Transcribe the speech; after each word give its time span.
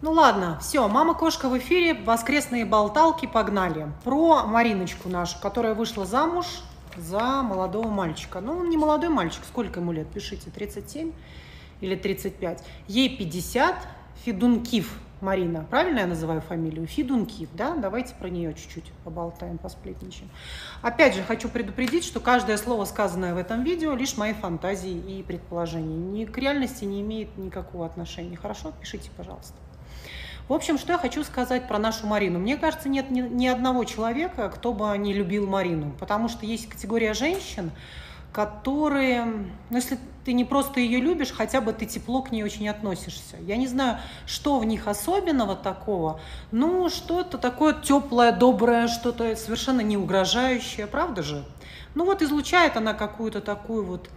Ну 0.00 0.12
ладно, 0.12 0.58
все, 0.60 0.86
мама-кошка 0.86 1.48
в 1.48 1.58
эфире, 1.58 1.92
воскресные 1.92 2.64
болталки, 2.64 3.26
погнали. 3.26 3.88
Про 4.04 4.44
Мариночку 4.44 5.08
нашу, 5.08 5.40
которая 5.40 5.74
вышла 5.74 6.06
замуж 6.06 6.46
за 6.96 7.42
молодого 7.42 7.88
мальчика. 7.88 8.40
Ну, 8.40 8.58
он 8.58 8.70
не 8.70 8.76
молодой 8.76 9.08
мальчик, 9.08 9.42
сколько 9.44 9.80
ему 9.80 9.90
лет, 9.90 10.06
пишите, 10.08 10.50
37 10.50 11.12
или 11.80 11.96
35. 11.96 12.62
Ей 12.86 13.16
50, 13.16 13.74
Федункив 14.24 14.88
Марина, 15.20 15.66
правильно 15.68 15.98
я 15.98 16.06
называю 16.06 16.42
фамилию? 16.42 16.86
Федункив, 16.86 17.48
да? 17.54 17.74
Давайте 17.74 18.14
про 18.14 18.28
нее 18.28 18.54
чуть-чуть 18.54 18.92
поболтаем, 19.02 19.58
посплетничаем. 19.58 20.30
Опять 20.80 21.16
же, 21.16 21.24
хочу 21.24 21.48
предупредить, 21.48 22.04
что 22.04 22.20
каждое 22.20 22.56
слово, 22.56 22.84
сказанное 22.84 23.34
в 23.34 23.36
этом 23.36 23.64
видео, 23.64 23.94
лишь 23.94 24.16
мои 24.16 24.32
фантазии 24.32 24.96
и 24.96 25.24
предположения. 25.24 25.96
Ни 25.96 26.24
к 26.24 26.38
реальности 26.38 26.84
не 26.84 27.00
имеет 27.00 27.36
никакого 27.36 27.84
отношения. 27.84 28.36
Хорошо? 28.36 28.72
Пишите, 28.80 29.10
пожалуйста. 29.16 29.54
В 30.48 30.54
общем, 30.54 30.78
что 30.78 30.92
я 30.92 30.98
хочу 30.98 31.24
сказать 31.24 31.68
про 31.68 31.78
нашу 31.78 32.06
Марину. 32.06 32.38
Мне 32.38 32.56
кажется, 32.56 32.88
нет 32.88 33.10
ни, 33.10 33.20
ни 33.20 33.46
одного 33.46 33.84
человека, 33.84 34.48
кто 34.48 34.72
бы 34.72 34.96
не 34.96 35.12
любил 35.12 35.46
Марину, 35.46 35.92
потому 36.00 36.30
что 36.30 36.46
есть 36.46 36.70
категория 36.70 37.12
женщин, 37.12 37.70
которые, 38.32 39.24
ну, 39.68 39.76
если 39.76 39.98
ты 40.24 40.32
не 40.32 40.46
просто 40.46 40.80
ее 40.80 41.00
любишь, 41.00 41.32
хотя 41.32 41.60
бы 41.60 41.74
ты 41.74 41.84
тепло 41.84 42.22
к 42.22 42.32
ней 42.32 42.42
очень 42.42 42.66
относишься. 42.66 43.36
Я 43.40 43.56
не 43.58 43.66
знаю, 43.66 43.98
что 44.24 44.58
в 44.58 44.64
них 44.64 44.88
особенного 44.88 45.54
такого, 45.54 46.18
ну, 46.50 46.88
что-то 46.88 47.36
такое 47.36 47.74
теплое, 47.74 48.32
доброе, 48.32 48.88
что-то 48.88 49.36
совершенно 49.36 49.82
не 49.82 49.98
угрожающее, 49.98 50.86
правда 50.86 51.22
же? 51.22 51.44
Ну 51.94 52.06
вот 52.06 52.22
излучает 52.22 52.76
она 52.78 52.94
какую-то 52.94 53.42
такую 53.42 53.84
вот 53.84 54.08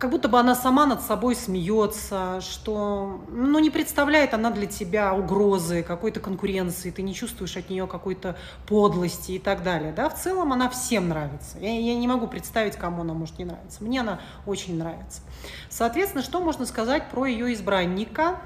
как 0.00 0.10
будто 0.10 0.28
бы 0.28 0.38
она 0.38 0.54
сама 0.54 0.86
над 0.86 1.02
собой 1.02 1.36
смеется, 1.36 2.40
что 2.40 3.20
ну, 3.28 3.58
не 3.58 3.68
представляет 3.68 4.32
она 4.32 4.50
для 4.50 4.66
тебя 4.66 5.12
угрозы, 5.12 5.82
какой-то 5.82 6.20
конкуренции, 6.20 6.90
ты 6.90 7.02
не 7.02 7.14
чувствуешь 7.14 7.54
от 7.58 7.68
нее 7.68 7.86
какой-то 7.86 8.34
подлости 8.66 9.32
и 9.32 9.38
так 9.38 9.62
далее. 9.62 9.92
Да? 9.92 10.08
В 10.08 10.18
целом 10.18 10.54
она 10.54 10.70
всем 10.70 11.10
нравится. 11.10 11.58
Я, 11.58 11.78
я 11.78 11.94
не 11.94 12.08
могу 12.08 12.28
представить, 12.28 12.76
кому 12.76 13.02
она 13.02 13.12
может 13.12 13.38
не 13.38 13.44
нравиться. 13.44 13.84
Мне 13.84 14.00
она 14.00 14.20
очень 14.46 14.78
нравится. 14.78 15.20
Соответственно, 15.68 16.24
что 16.24 16.40
можно 16.40 16.64
сказать 16.64 17.10
про 17.10 17.26
ее 17.26 17.52
избранника? 17.52 18.40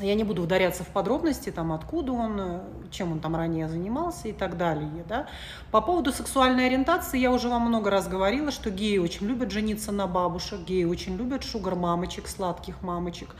Я 0.00 0.14
не 0.14 0.24
буду 0.24 0.42
ударяться 0.42 0.84
в 0.84 0.88
подробности, 0.88 1.50
там, 1.50 1.72
откуда 1.72 2.12
он, 2.12 2.40
э, 2.40 2.60
чем 2.90 3.12
он 3.12 3.20
там 3.20 3.34
ранее 3.34 3.68
занимался 3.68 4.28
и 4.28 4.32
так 4.32 4.56
далее. 4.56 5.04
Да? 5.08 5.26
По 5.70 5.80
поводу 5.80 6.12
сексуальной 6.12 6.66
ориентации 6.66 7.18
я 7.18 7.32
уже 7.32 7.48
вам 7.48 7.62
много 7.62 7.90
раз 7.90 8.06
говорила, 8.06 8.50
что 8.50 8.70
геи 8.70 8.98
очень 8.98 9.26
любят 9.26 9.50
жениться 9.50 9.90
на 9.90 10.06
бабушек, 10.06 10.60
геи 10.60 10.84
очень 10.84 11.16
любят 11.16 11.42
шугар-мамочек, 11.42 12.28
сладких 12.28 12.82
мамочек, 12.82 13.34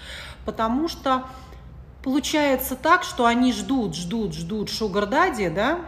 потому 0.44 0.88
что 0.88 1.24
получается 2.02 2.74
так, 2.74 3.04
что 3.04 3.26
они 3.26 3.52
ждут, 3.52 3.94
ждут, 3.94 4.34
ждут 4.34 4.68
шугар-дади, 4.68 5.48
да, 5.48 5.80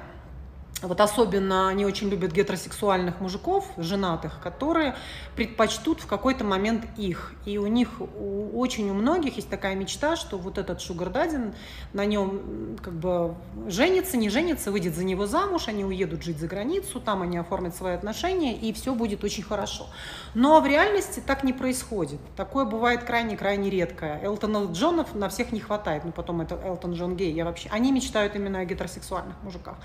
вот 0.83 1.01
особенно 1.01 1.69
они 1.69 1.85
очень 1.85 2.09
любят 2.09 2.33
гетеросексуальных 2.33 3.21
мужиков, 3.21 3.67
женатых, 3.77 4.41
которые 4.43 4.97
предпочтут 5.37 6.01
в 6.01 6.07
какой-то 6.07 6.45
момент 6.45 6.87
их. 6.97 7.35
И 7.45 7.59
у 7.59 7.67
них, 7.67 8.01
у, 8.01 8.59
очень 8.59 8.89
у 8.91 8.95
многих 8.95 9.37
есть 9.37 9.49
такая 9.49 9.75
мечта, 9.75 10.17
что 10.17 10.39
вот 10.39 10.59
этот 10.59 10.81
шугардадин 10.81 11.55
на 11.93 12.07
нем 12.07 12.77
как 12.83 12.95
бы 12.95 13.35
женится, 13.67 14.17
не 14.17 14.31
женится, 14.31 14.71
выйдет 14.71 14.95
за 14.95 15.05
него 15.05 15.27
замуж, 15.27 15.69
они 15.69 15.85
уедут 15.85 16.23
жить 16.23 16.39
за 16.39 16.47
границу, 16.47 17.01
там 17.01 17.23
они 17.23 17.37
оформят 17.37 17.77
свои 17.77 17.95
отношения, 17.95 18.57
и 18.57 18.73
все 18.73 18.95
будет 18.95 19.23
очень 19.25 19.43
хорошо. 19.43 19.87
Но 20.35 20.61
в 20.61 20.67
реальности 20.67 21.23
так 21.25 21.45
не 21.45 21.53
происходит. 21.53 22.21
Такое 22.37 22.65
бывает 22.65 23.05
крайне-крайне 23.05 23.71
редко. 23.71 24.19
Элтона 24.23 24.71
Джонов 24.73 25.15
на 25.15 25.29
всех 25.29 25.53
не 25.53 25.61
хватает, 25.61 26.05
ну 26.05 26.13
потом 26.13 26.41
это 26.41 26.55
Элтон 26.65 26.95
Джон 26.95 27.17
гей, 27.17 27.33
я 27.33 27.45
вообще... 27.45 27.69
Они 27.71 27.93
мечтают 27.93 28.35
именно 28.35 28.61
о 28.61 28.65
гетеросексуальных 28.65 29.37
мужиках. 29.43 29.77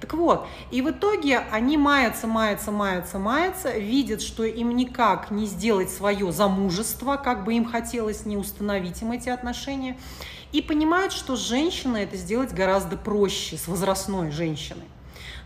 Так 0.00 0.14
вот, 0.14 0.39
и 0.70 0.82
в 0.82 0.90
итоге 0.90 1.38
они 1.50 1.76
маятся, 1.76 2.26
маятся, 2.26 2.70
маятся, 2.70 3.18
маятся, 3.18 3.78
видят, 3.78 4.22
что 4.22 4.44
им 4.44 4.76
никак 4.76 5.30
не 5.30 5.46
сделать 5.46 5.90
свое 5.90 6.32
замужество, 6.32 7.16
как 7.16 7.44
бы 7.44 7.54
им 7.54 7.64
хотелось 7.64 8.26
не 8.26 8.36
установить 8.36 9.02
им 9.02 9.12
эти 9.12 9.28
отношения, 9.28 9.96
и 10.52 10.62
понимают, 10.62 11.12
что 11.12 11.36
женщина 11.36 11.98
это 11.98 12.16
сделать 12.16 12.52
гораздо 12.52 12.96
проще 12.96 13.56
с 13.56 13.68
возрастной 13.68 14.30
женщиной. 14.30 14.84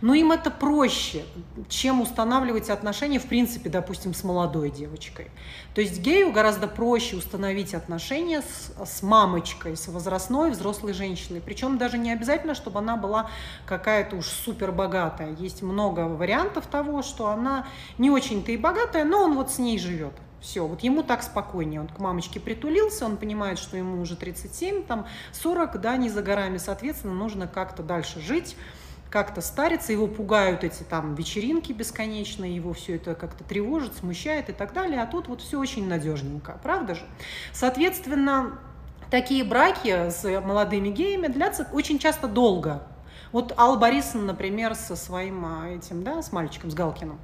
Но 0.01 0.13
им 0.13 0.31
это 0.31 0.51
проще, 0.51 1.23
чем 1.69 2.01
устанавливать 2.01 2.69
отношения, 2.69 3.19
в 3.19 3.25
принципе, 3.25 3.69
допустим, 3.69 4.13
с 4.13 4.23
молодой 4.23 4.69
девочкой. 4.69 5.27
То 5.73 5.81
есть 5.81 5.99
гею 5.99 6.31
гораздо 6.31 6.67
проще 6.67 7.15
установить 7.15 7.73
отношения 7.73 8.41
с, 8.41 8.73
с 8.85 9.03
мамочкой, 9.03 9.77
с 9.77 9.87
возрастной 9.87 10.51
взрослой 10.51 10.93
женщиной. 10.93 11.41
Причем 11.41 11.77
даже 11.77 11.97
не 11.97 12.11
обязательно, 12.11 12.55
чтобы 12.55 12.79
она 12.79 12.97
была 12.97 13.29
какая-то 13.65 14.15
уж 14.15 14.27
супер 14.27 14.71
богатая. 14.71 15.35
Есть 15.39 15.61
много 15.61 16.01
вариантов 16.01 16.67
того, 16.67 17.01
что 17.01 17.27
она 17.27 17.67
не 17.97 18.09
очень-то 18.09 18.51
и 18.51 18.57
богатая, 18.57 19.05
но 19.05 19.23
он 19.23 19.35
вот 19.35 19.51
с 19.51 19.57
ней 19.57 19.79
живет. 19.79 20.13
Все, 20.45 20.67
вот 20.67 20.81
ему 20.81 21.01
так 21.01 21.23
спокойнее. 21.23 21.81
Он 21.81 21.87
к 21.87 21.97
мамочке 21.97 22.39
притулился, 22.39 23.05
он 23.05 23.17
понимает, 23.17 23.57
что 23.57 23.77
ему 23.77 23.99
уже 23.99 24.15
37, 24.15 24.83
там 24.83 25.07
40, 25.31 25.81
да, 25.81 25.97
не 25.97 26.07
за 26.07 26.21
горами. 26.21 26.57
Соответственно, 26.57 27.13
нужно 27.15 27.47
как-то 27.47 27.81
дальше 27.81 28.21
жить 28.21 28.55
как-то 29.15 29.39
старится, 29.39 29.93
его 29.93 30.07
пугают 30.07 30.65
эти 30.65 30.83
там 30.83 31.15
вечеринки 31.15 31.71
бесконечные, 31.71 32.53
его 32.53 32.73
все 32.73 32.97
это 32.97 33.15
как-то 33.15 33.45
тревожит, 33.45 33.95
смущает 33.95 34.49
и 34.49 34.51
так 34.51 34.73
далее, 34.73 35.01
а 35.01 35.05
тут 35.05 35.29
вот 35.29 35.39
все 35.39 35.57
очень 35.57 35.87
надежненько, 35.87 36.59
правда 36.61 36.95
же? 36.95 37.03
Соответственно, 37.53 38.59
такие 39.09 39.45
браки 39.45 40.09
с 40.09 40.25
молодыми 40.41 40.89
геями 40.89 41.27
длятся 41.27 41.65
очень 41.71 41.97
часто 41.97 42.27
долго. 42.27 42.85
Вот 43.31 43.57
Алла 43.57 43.77
Борисовна, 43.77 44.33
например, 44.33 44.75
со 44.75 44.97
своим 44.97 45.45
а, 45.45 45.69
этим, 45.69 46.03
да, 46.03 46.21
с 46.21 46.33
мальчиком, 46.33 46.69
с 46.69 46.73
Галкиным, 46.73 47.17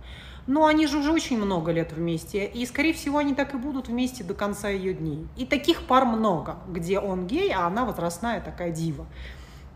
но 0.47 0.67
они 0.67 0.87
же 0.87 0.97
уже 0.97 1.11
очень 1.11 1.37
много 1.37 1.73
лет 1.73 1.91
вместе, 1.91 2.45
и, 2.45 2.65
скорее 2.65 2.93
всего, 2.93 3.17
они 3.17 3.35
так 3.35 3.53
и 3.53 3.57
будут 3.57 3.89
вместе 3.89 4.23
до 4.23 4.33
конца 4.33 4.69
ее 4.69 4.93
дней. 4.93 5.27
И 5.35 5.45
таких 5.45 5.83
пар 5.87 6.05
много, 6.05 6.55
где 6.69 6.99
он 6.99 7.27
гей, 7.27 7.51
а 7.51 7.67
она 7.67 7.83
возрастная 7.83 8.39
такая 8.39 8.71
дива. 8.71 9.07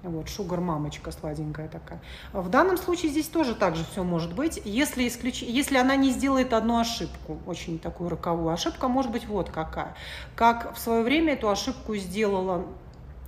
Вот, 0.09 0.29
шугар-мамочка 0.29 1.11
сладенькая 1.11 1.67
такая. 1.67 1.99
В 2.31 2.49
данном 2.49 2.77
случае 2.77 3.11
здесь 3.11 3.27
тоже 3.27 3.55
так 3.55 3.75
же 3.75 3.83
все 3.91 4.03
может 4.03 4.33
быть, 4.33 4.61
если, 4.63 5.07
исключ... 5.07 5.41
если 5.41 5.77
она 5.77 5.95
не 5.95 6.11
сделает 6.11 6.53
одну 6.53 6.79
ошибку, 6.79 7.39
очень 7.45 7.79
такую 7.79 8.09
роковую. 8.09 8.53
Ошибка 8.53 8.88
может 8.88 9.11
быть 9.11 9.27
вот 9.27 9.49
какая. 9.49 9.95
Как 10.35 10.75
в 10.75 10.79
свое 10.79 11.03
время 11.03 11.33
эту 11.33 11.49
ошибку 11.49 11.95
сделала 11.95 12.66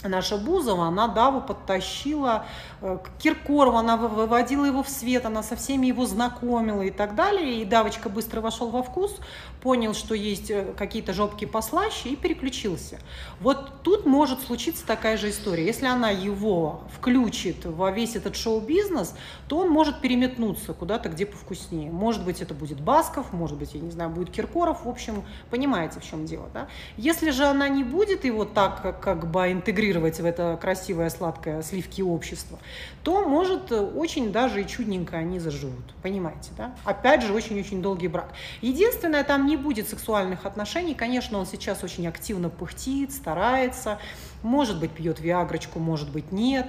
наша 0.03 0.37
Бузова, 0.37 0.87
она 0.87 1.07
Даву 1.07 1.41
подтащила 1.41 2.45
э, 2.81 2.97
к 3.03 3.21
Киркорову, 3.21 3.77
она 3.77 3.97
выводила 3.97 4.65
его 4.65 4.83
в 4.83 4.89
свет, 4.89 5.25
она 5.25 5.41
со 5.41 5.55
всеми 5.55 5.87
его 5.87 6.05
знакомила 6.05 6.83
и 6.83 6.91
так 6.91 7.15
далее. 7.15 7.61
И 7.61 7.65
Давочка 7.65 8.09
быстро 8.09 8.41
вошел 8.41 8.69
во 8.69 8.83
вкус, 8.83 9.15
понял, 9.61 9.93
что 9.93 10.13
есть 10.13 10.51
э, 10.51 10.73
какие-то 10.77 11.13
жопки 11.13 11.45
послаще 11.45 12.09
и 12.09 12.15
переключился. 12.15 12.99
Вот 13.39 13.81
тут 13.81 14.05
может 14.05 14.41
случиться 14.41 14.85
такая 14.85 15.17
же 15.17 15.29
история. 15.29 15.65
Если 15.65 15.87
она 15.87 16.11
его 16.11 16.83
включит 16.95 17.65
во 17.65 17.91
весь 17.91 18.15
этот 18.15 18.35
шоу-бизнес, 18.35 19.15
то 19.47 19.57
он 19.57 19.69
может 19.69 19.99
переметнуться 20.01 20.73
куда-то, 20.73 21.09
где 21.09 21.25
повкуснее. 21.25 21.91
Может 21.91 22.23
быть, 22.23 22.41
это 22.41 22.53
будет 22.53 22.79
Басков, 22.79 23.33
может 23.33 23.57
быть, 23.57 23.73
я 23.73 23.81
не 23.81 23.91
знаю, 23.91 24.11
будет 24.11 24.29
Киркоров. 24.29 24.85
В 24.85 24.89
общем, 24.89 25.23
понимаете, 25.49 25.99
в 25.99 26.03
чем 26.03 26.25
дело. 26.25 26.47
Да? 26.53 26.67
Если 26.97 27.31
же 27.31 27.45
она 27.45 27.67
не 27.67 27.83
будет 27.83 28.25
его 28.25 28.45
так 28.45 28.99
как 29.01 29.29
бы 29.31 29.51
интегрировать 29.51 29.86
в 30.21 30.25
это 30.25 30.57
красивое, 30.61 31.09
сладкое 31.09 31.61
сливки 31.61 32.01
общества, 32.01 32.59
то 33.03 33.27
может 33.27 33.71
очень 33.71 34.31
даже 34.31 34.61
и 34.61 34.67
чудненько 34.67 35.17
они 35.17 35.39
заживут. 35.39 35.93
Понимаете, 36.03 36.49
да? 36.57 36.75
Опять 36.83 37.23
же, 37.23 37.33
очень-очень 37.33 37.81
долгий 37.81 38.07
брак. 38.07 38.33
Единственное, 38.61 39.23
там 39.23 39.45
не 39.45 39.57
будет 39.57 39.87
сексуальных 39.87 40.45
отношений. 40.45 40.93
Конечно, 40.93 41.37
он 41.37 41.45
сейчас 41.45 41.83
очень 41.83 42.07
активно 42.07 42.49
пыхтит, 42.49 43.11
старается. 43.11 43.99
Может 44.43 44.79
быть, 44.79 44.91
пьет 44.91 45.19
виагрочку, 45.19 45.79
может 45.79 46.11
быть, 46.11 46.31
нет. 46.31 46.67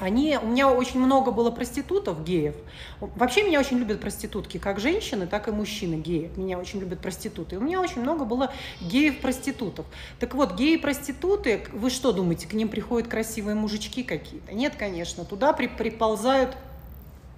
Они, 0.00 0.38
у 0.40 0.46
меня 0.46 0.70
очень 0.70 1.00
много 1.00 1.30
было 1.30 1.50
проститутов, 1.50 2.24
геев. 2.24 2.54
Вообще 3.00 3.42
меня 3.42 3.58
очень 3.58 3.78
любят 3.78 4.00
проститутки, 4.00 4.58
как 4.58 4.78
женщины, 4.78 5.26
так 5.26 5.48
и 5.48 5.50
мужчины, 5.50 5.96
геи. 5.96 6.30
Меня 6.36 6.58
очень 6.58 6.80
любят 6.80 7.00
проституты. 7.00 7.58
У 7.58 7.60
меня 7.60 7.80
очень 7.80 8.02
много 8.02 8.24
было 8.24 8.52
геев-проститутов. 8.80 9.86
Так 10.20 10.34
вот, 10.34 10.54
геи-проституты, 10.54 11.64
вы 11.72 11.90
что 11.90 12.12
думаете, 12.12 12.46
к 12.46 12.52
ним 12.52 12.68
приходят 12.68 13.08
красивые 13.08 13.54
мужички 13.54 14.02
какие-то? 14.02 14.52
Нет, 14.52 14.74
конечно. 14.76 15.24
Туда 15.24 15.52
при, 15.52 15.66
приползают 15.66 16.56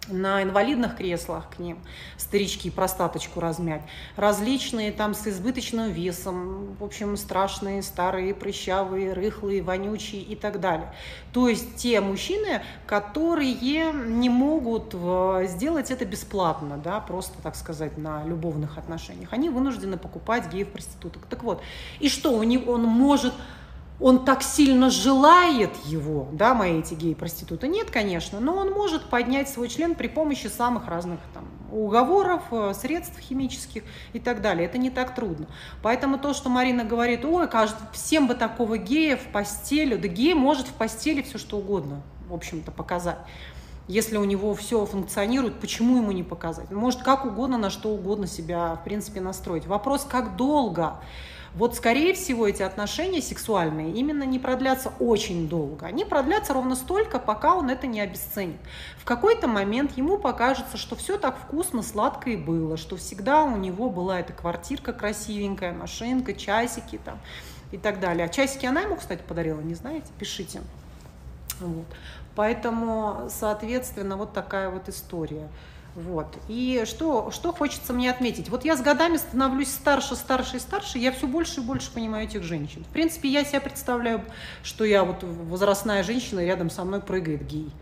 на 0.08 0.42
инвалидных 0.42 0.96
креслах 0.96 1.50
к 1.50 1.58
ним, 1.58 1.78
старички, 2.16 2.70
простаточку 2.70 3.38
размять, 3.38 3.82
различные 4.16 4.92
там 4.92 5.14
с 5.14 5.26
избыточным 5.26 5.92
весом, 5.92 6.74
в 6.80 6.84
общем, 6.84 7.16
страшные, 7.16 7.82
старые, 7.82 8.34
прыщавые, 8.34 9.12
рыхлые, 9.12 9.62
вонючие 9.62 10.22
и 10.22 10.34
так 10.34 10.58
далее. 10.58 10.92
То 11.32 11.48
есть 11.48 11.76
те 11.76 12.00
мужчины, 12.00 12.62
которые 12.86 13.92
не 13.92 14.28
могут 14.28 14.94
сделать 15.48 15.90
это 15.90 16.04
бесплатно, 16.04 16.76
да, 16.76 16.98
просто, 17.00 17.40
так 17.42 17.54
сказать, 17.54 17.96
на 17.98 18.24
любовных 18.24 18.78
отношениях, 18.78 19.28
они 19.32 19.48
вынуждены 19.48 19.96
покупать 19.96 20.52
геев-проституток. 20.52 21.26
Так 21.26 21.44
вот, 21.44 21.62
и 22.00 22.08
что, 22.08 22.32
у 22.32 22.42
него, 22.42 22.72
он 22.72 22.82
может 22.82 23.34
он 24.00 24.24
так 24.24 24.42
сильно 24.42 24.88
желает 24.90 25.70
его, 25.84 26.28
да, 26.32 26.54
мои 26.54 26.80
эти 26.80 26.94
геи-проституты? 26.94 27.68
Нет, 27.68 27.90
конечно, 27.90 28.40
но 28.40 28.56
он 28.56 28.70
может 28.70 29.04
поднять 29.04 29.48
свой 29.48 29.68
член 29.68 29.94
при 29.94 30.08
помощи 30.08 30.46
самых 30.46 30.88
разных 30.88 31.20
там 31.34 31.44
уговоров, 31.70 32.42
э, 32.50 32.72
средств 32.74 33.18
химических 33.20 33.84
и 34.12 34.18
так 34.18 34.40
далее. 34.40 34.66
Это 34.66 34.78
не 34.78 34.90
так 34.90 35.14
трудно. 35.14 35.46
Поэтому 35.82 36.18
то, 36.18 36.32
что 36.32 36.48
Марина 36.48 36.84
говорит, 36.84 37.24
ой, 37.24 37.46
кажется, 37.48 37.82
всем 37.92 38.26
бы 38.26 38.34
такого 38.34 38.78
гея 38.78 39.16
в 39.16 39.32
постели, 39.32 39.96
да 39.96 40.08
гей 40.08 40.34
может 40.34 40.66
в 40.66 40.72
постели 40.72 41.22
все 41.22 41.38
что 41.38 41.58
угодно, 41.58 42.02
в 42.28 42.34
общем-то, 42.34 42.72
показать. 42.72 43.18
Если 43.86 44.16
у 44.16 44.24
него 44.24 44.54
все 44.54 44.86
функционирует, 44.86 45.60
почему 45.60 45.96
ему 45.96 46.12
не 46.12 46.22
показать? 46.22 46.70
Может 46.70 47.02
как 47.02 47.24
угодно, 47.24 47.58
на 47.58 47.70
что 47.70 47.90
угодно 47.90 48.26
себя, 48.26 48.76
в 48.76 48.84
принципе, 48.84 49.20
настроить. 49.20 49.66
Вопрос, 49.66 50.06
как 50.08 50.36
долго? 50.36 51.00
Вот, 51.54 51.74
скорее 51.74 52.14
всего, 52.14 52.46
эти 52.46 52.62
отношения 52.62 53.20
сексуальные 53.20 53.92
именно 53.92 54.22
не 54.22 54.38
продлятся 54.38 54.92
очень 55.00 55.48
долго. 55.48 55.86
Они 55.86 56.04
продлятся 56.04 56.54
ровно 56.54 56.76
столько, 56.76 57.18
пока 57.18 57.56
он 57.56 57.70
это 57.70 57.88
не 57.88 58.00
обесценит. 58.00 58.60
В 58.98 59.04
какой-то 59.04 59.48
момент 59.48 59.96
ему 59.96 60.16
покажется, 60.16 60.76
что 60.76 60.94
все 60.94 61.18
так 61.18 61.36
вкусно, 61.38 61.82
сладко 61.82 62.30
и 62.30 62.36
было, 62.36 62.76
что 62.76 62.96
всегда 62.96 63.42
у 63.42 63.56
него 63.56 63.90
была 63.90 64.20
эта 64.20 64.32
квартирка 64.32 64.92
красивенькая, 64.92 65.72
машинка, 65.72 66.34
часики 66.34 67.00
там 67.04 67.18
и 67.72 67.78
так 67.78 67.98
далее. 67.98 68.26
А 68.26 68.28
часики 68.28 68.66
она 68.66 68.82
ему, 68.82 68.94
кстати, 68.94 69.22
подарила, 69.26 69.60
не 69.60 69.74
знаете? 69.74 70.06
Пишите. 70.18 70.60
Вот. 71.58 71.86
Поэтому, 72.36 73.28
соответственно, 73.28 74.16
вот 74.16 74.32
такая 74.32 74.70
вот 74.70 74.88
история. 74.88 75.48
Вот. 75.94 76.26
И 76.48 76.84
что, 76.86 77.30
что 77.30 77.52
хочется 77.52 77.92
мне 77.92 78.10
отметить? 78.10 78.48
Вот 78.48 78.64
я 78.64 78.76
с 78.76 78.80
годами 78.80 79.16
становлюсь 79.16 79.68
старше, 79.68 80.14
старше 80.14 80.56
и 80.56 80.60
старше, 80.60 80.98
я 80.98 81.12
все 81.12 81.26
больше 81.26 81.60
и 81.60 81.64
больше 81.64 81.92
понимаю 81.92 82.26
этих 82.26 82.42
женщин. 82.42 82.84
В 82.84 82.88
принципе, 82.92 83.28
я 83.28 83.44
себя 83.44 83.60
представляю, 83.60 84.22
что 84.62 84.84
я 84.84 85.04
вот 85.04 85.22
возрастная 85.22 86.02
женщина, 86.02 86.44
рядом 86.44 86.70
со 86.70 86.84
мной 86.84 87.00
прыгает 87.00 87.46
гей. 87.46 87.72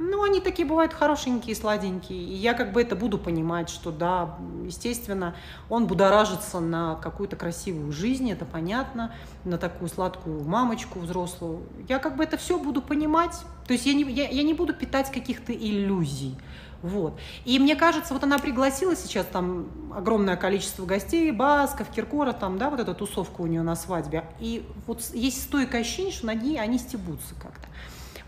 Ну, 0.00 0.22
они 0.22 0.40
такие 0.40 0.66
бывают 0.66 0.92
хорошенькие, 0.92 1.56
сладенькие. 1.56 2.22
И 2.22 2.34
я 2.34 2.54
как 2.54 2.72
бы 2.72 2.80
это 2.80 2.94
буду 2.94 3.18
понимать, 3.18 3.68
что 3.68 3.90
да, 3.90 4.38
естественно, 4.64 5.34
он 5.68 5.88
будоражится 5.88 6.60
на 6.60 6.94
какую-то 6.94 7.34
красивую 7.34 7.90
жизнь, 7.90 8.30
это 8.30 8.44
понятно, 8.44 9.12
на 9.44 9.58
такую 9.58 9.88
сладкую 9.88 10.44
мамочку 10.44 11.00
взрослую. 11.00 11.62
Я 11.88 11.98
как 11.98 12.16
бы 12.16 12.22
это 12.22 12.36
все 12.36 12.58
буду 12.60 12.80
понимать. 12.80 13.34
То 13.66 13.72
есть 13.72 13.86
я 13.86 13.94
не, 13.94 14.04
я, 14.04 14.28
я 14.28 14.44
не 14.44 14.54
буду 14.54 14.72
питать 14.72 15.10
каких-то 15.10 15.52
иллюзий. 15.52 16.36
Вот. 16.82 17.18
И 17.44 17.58
мне 17.58 17.74
кажется, 17.74 18.14
вот 18.14 18.22
она 18.22 18.38
пригласила 18.38 18.94
сейчас 18.94 19.26
там 19.26 19.92
огромное 19.94 20.36
количество 20.36 20.86
гостей, 20.86 21.30
Басков, 21.32 21.88
Киркора, 21.90 22.32
там, 22.32 22.58
да, 22.58 22.70
вот 22.70 22.78
эта 22.80 22.94
тусовка 22.94 23.40
у 23.40 23.46
нее 23.46 23.62
на 23.62 23.74
свадьбе. 23.74 24.24
И 24.38 24.64
вот 24.86 25.02
есть 25.12 25.42
стойкое 25.42 25.80
ощущение, 25.80 26.12
что 26.12 26.26
над 26.26 26.42
ней 26.42 26.60
они 26.60 26.78
стебутся 26.78 27.34
как-то. 27.40 27.66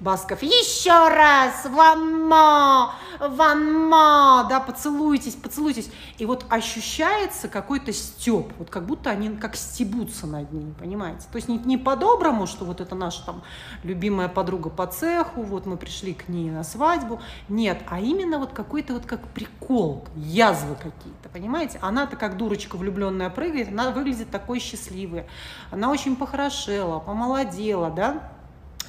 Басков, 0.01 0.43
еще 0.43 1.09
раз, 1.09 1.67
ванма, 1.67 2.95
ванма, 3.21 4.47
да, 4.49 4.59
поцелуйтесь, 4.59 5.35
поцелуйтесь. 5.35 5.91
И 6.17 6.25
вот 6.25 6.47
ощущается 6.49 7.49
какой-то 7.49 7.93
степ, 7.93 8.51
вот 8.59 8.71
как 8.71 8.87
будто 8.87 9.11
они 9.11 9.37
как 9.37 9.57
стебутся 9.57 10.27
над 10.27 10.51
ней, 10.53 10.73
понимаете? 10.79 11.27
То 11.31 11.37
есть 11.37 11.49
не, 11.49 11.59
не 11.59 11.77
по-доброму, 11.77 12.47
что 12.47 12.65
вот 12.65 12.81
это 12.81 12.95
наша 12.95 13.27
там 13.27 13.43
любимая 13.83 14.29
подруга 14.29 14.71
по 14.71 14.87
цеху, 14.87 15.43
вот 15.43 15.67
мы 15.67 15.77
пришли 15.77 16.15
к 16.15 16.31
ней 16.31 16.51
на 16.51 16.65
свадьбу. 16.65 17.21
Нет, 17.51 17.83
а 17.87 18.01
именно 18.01 18.39
вот 18.39 18.53
какой-то 18.53 18.95
вот 18.95 19.05
как 19.05 19.21
прикол, 19.29 20.07
язвы 20.17 20.77
какие-то, 20.77 21.29
понимаете? 21.31 21.79
Она-то 21.83 22.17
как 22.17 22.39
дурочка 22.39 22.77
влюбленная 22.77 23.29
прыгает, 23.29 23.69
она 23.69 23.91
выглядит 23.91 24.31
такой 24.31 24.61
счастливой. 24.61 25.27
Она 25.71 25.91
очень 25.91 26.17
похорошела, 26.17 27.01
помолодела, 27.01 27.91
да? 27.91 28.33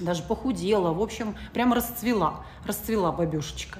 Даже 0.06 0.24
похудела, 0.24 0.94
в 0.94 1.02
общем, 1.02 1.36
прям 1.54 1.74
расцвела, 1.74 2.46
расцвела 2.66 3.12
бабешечка. 3.12 3.80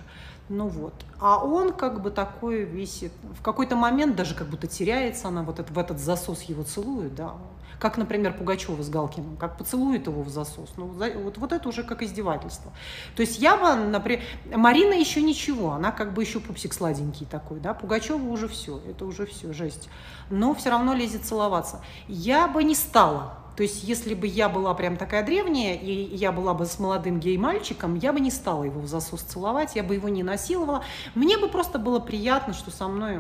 Ну 0.50 0.68
вот. 0.68 0.94
А 1.20 1.44
он 1.44 1.72
как 1.72 2.02
бы 2.02 2.12
такой 2.12 2.64
висит. 2.64 3.14
В 3.40 3.42
какой-то 3.42 3.76
момент 3.76 4.16
даже 4.18 4.36
как 4.36 4.48
будто 4.48 4.68
теряется 4.68 5.30
она, 5.30 5.44
вот 5.44 5.60
в 5.60 5.78
этот 5.80 6.00
засос 6.00 6.42
его 6.44 6.64
целует, 6.64 7.16
да. 7.16 7.36
Как, 7.80 7.98
например, 7.98 8.38
Пугачева 8.38 8.84
с 8.84 8.90
Галкиным, 8.90 9.38
как 9.38 9.58
поцелует 9.58 10.06
его 10.06 10.22
в 10.22 10.30
засос. 10.30 10.70
Ну, 10.78 10.86
вот, 10.88 11.38
вот 11.38 11.52
это 11.52 11.68
уже 11.68 11.84
как 11.84 12.04
издевательство. 12.04 12.72
То 13.16 13.22
есть 13.22 13.40
я 13.40 13.58
бы, 13.58 13.74
например, 13.74 14.24
Марина 14.54 14.94
еще 14.94 15.22
ничего, 15.22 15.72
она 15.72 15.92
как 15.92 16.14
бы 16.14 16.22
еще 16.22 16.40
пупсик 16.40 16.74
сладенький 16.74 17.26
такой, 17.26 17.60
да, 17.60 17.74
Пугачева 17.74 18.24
уже 18.24 18.48
все, 18.48 18.80
это 18.88 19.06
уже 19.06 19.26
все, 19.26 19.52
жесть. 19.54 19.90
Но 20.30 20.54
все 20.54 20.70
равно 20.70 20.94
лезет 20.94 21.26
целоваться. 21.26 21.82
Я 22.08 22.48
бы 22.48 22.64
не 22.64 22.76
стала, 22.76 23.41
то 23.56 23.64
есть, 23.64 23.84
если 23.84 24.14
бы 24.14 24.28
я 24.28 24.50
была 24.50 24.74
прям 24.74 24.98
такая 24.98 25.26
древняя, 25.26 25.76
и 25.76 26.16
я 26.16 26.32
была 26.32 26.54
бы 26.54 26.66
с 26.66 26.80
молодым 26.80 27.20
гей-мальчиком, 27.20 27.96
я 27.96 28.14
бы 28.14 28.20
не 28.20 28.32
стала 28.32 28.64
его 28.64 28.80
в 28.80 28.88
засос 28.88 29.22
целовать, 29.22 29.76
я 29.76 29.84
бы 29.84 29.96
его 29.96 30.10
не 30.10 30.24
насиловала. 30.24 30.84
Мне 31.16 31.38
бы 31.38 31.50
просто 31.50 31.78
было 31.78 32.00
приятно, 32.00 32.54
что 32.54 32.72
со 32.72 32.88
мной 32.88 33.20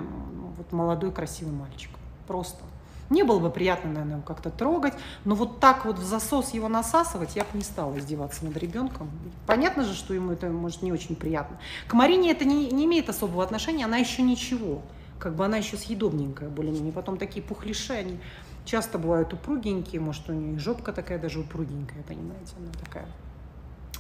вот 0.58 0.72
молодой 0.72 1.12
красивый 1.12 1.54
мальчик. 1.54 1.92
Просто. 2.28 2.64
Мне 3.10 3.26
было 3.26 3.40
бы 3.40 3.50
приятно, 3.50 3.90
наверное, 3.90 4.14
его 4.14 4.24
как-то 4.26 4.50
трогать, 4.50 4.94
но 5.26 5.36
вот 5.36 5.60
так 5.60 5.84
вот 5.84 6.00
в 6.00 6.04
засос 6.04 6.54
его 6.54 6.70
насасывать 6.70 7.36
я 7.36 7.44
бы 7.44 7.50
не 7.56 7.62
стала 7.62 8.00
издеваться 8.00 8.46
над 8.46 8.56
ребенком. 8.56 9.12
Понятно 9.46 9.84
же, 9.84 9.94
что 9.94 10.14
ему 10.14 10.32
это 10.32 10.48
может 10.48 10.82
не 10.82 10.94
очень 10.94 11.18
приятно. 11.18 11.58
К 11.88 11.94
Марине 11.94 12.32
это 12.32 12.46
не, 12.46 12.72
не 12.72 12.86
имеет 12.86 13.10
особого 13.10 13.44
отношения, 13.44 13.84
она 13.84 13.98
еще 13.98 14.22
ничего. 14.22 14.82
Как 15.20 15.36
бы 15.36 15.44
она 15.44 15.58
еще 15.58 15.76
съедобненькая 15.76 16.48
более-менее. 16.48 16.94
Потом 16.94 17.18
такие 17.18 17.44
пухлиши, 17.44 17.92
они 17.92 18.18
часто 18.66 18.98
бывают 18.98 19.34
упругенькие, 19.34 20.02
может, 20.02 20.30
у 20.30 20.34
нее 20.34 20.60
жопка 20.60 20.94
такая 20.94 21.20
даже 21.20 21.40
упругенькая, 21.40 22.04
понимаете, 22.04 22.54
она 22.58 22.72
такая. 22.84 23.08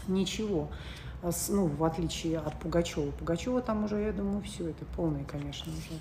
Ничего. 0.08 0.69
А 1.24 1.30
ну, 1.50 1.68
в 1.68 1.84
отличие 1.84 2.40
от 2.40 2.58
Пугачева. 2.60 3.12
Пугачева 3.12 3.62
там 3.62 3.84
уже, 3.84 4.02
я 4.02 4.12
думаю, 4.12 4.42
все, 4.42 4.69
это 4.69 4.86
полное, 4.96 5.24
конечно, 5.24 5.72
уже. 5.72 6.00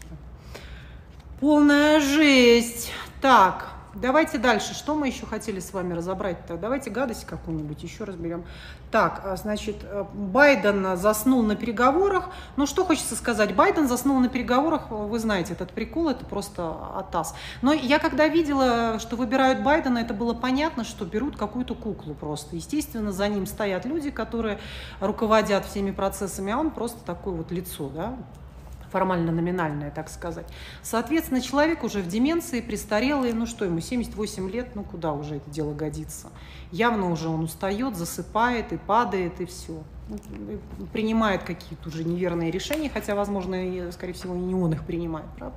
Полная 1.41 2.01
жесть. 2.01 2.91
Так, 3.21 3.69
Давайте 3.95 4.39
дальше. 4.39 4.73
Что 4.73 4.95
мы 4.95 5.09
еще 5.09 5.27
хотели 5.27 5.59
с 5.59 5.73
вами 5.73 5.95
разобрать-то? 5.95 6.57
Давайте 6.57 6.91
гадость 6.91 7.25
какую-нибудь 7.25 7.83
еще 7.83 8.05
разберем. 8.05 8.45
Так, 8.93 9.23
а, 9.25 9.37
значит, 9.37 9.77
э, 9.83 10.05
Байден 10.13 10.97
заснул 10.97 11.43
на 11.43 11.57
переговорах. 11.57 12.31
Ну, 12.57 12.67
что 12.67 12.85
хочется 12.85 13.17
сказать? 13.17 13.55
Байден 13.57 13.89
заснул 13.89 14.21
на 14.21 14.29
переговорах, 14.29 14.91
вы 14.91 15.19
знаете, 15.19 15.55
этот 15.55 15.73
прикол, 15.73 16.09
это 16.09 16.25
просто 16.25 16.77
атас. 16.97 17.35
Но 17.63 17.73
я 17.73 17.99
когда 17.99 18.29
видела, 18.29 18.99
что 19.01 19.17
выбирают 19.17 19.63
Байдена, 19.63 19.99
это 19.99 20.15
было 20.15 20.35
понятно, 20.35 20.85
что 20.85 21.05
берут 21.05 21.37
какую-то 21.37 21.75
куклу 21.75 22.15
просто. 22.15 22.55
Естественно, 22.55 23.11
за 23.11 23.27
ним 23.29 23.47
стоят 23.47 23.85
люди, 23.87 24.11
которые 24.11 24.61
руководят 25.01 25.65
всеми 25.67 25.91
процессами, 25.91 26.53
а 26.53 26.59
он 26.59 26.71
просто 26.71 27.05
такое 27.05 27.35
вот 27.35 27.51
лицо, 27.51 27.89
да, 27.89 28.17
формально-номинальное, 28.91 29.91
так 29.91 30.09
сказать. 30.09 30.47
Соответственно, 30.83 31.41
человек 31.41 31.85
уже 31.85 32.01
в 32.01 32.09
деменции, 32.09 32.61
престарелый, 32.61 33.33
ну 33.33 33.47
что 33.47 33.65
ему, 33.65 33.81
78 33.81 34.51
лет, 34.51 34.75
ну 34.75 34.83
куда 34.85 35.13
уже 35.13 35.37
это 35.37 35.49
дело 35.51 35.75
годится? 35.75 36.29
Явно 36.73 37.11
уже 37.11 37.29
он 37.29 37.45
устает, 37.45 37.97
засыпает 37.97 38.73
и 38.73 38.77
падает, 38.77 39.41
и 39.41 39.47
все. 39.47 39.83
Ну, 40.09 40.87
принимает 40.93 41.45
какие-то 41.45 41.89
уже 41.89 42.03
неверные 42.03 42.51
решения, 42.51 42.91
хотя, 42.91 43.15
возможно, 43.15 43.91
скорее 43.93 44.13
всего, 44.13 44.35
и 44.35 44.39
не 44.39 44.55
он 44.55 44.73
их 44.73 44.85
принимает, 44.85 45.27
правда? 45.37 45.57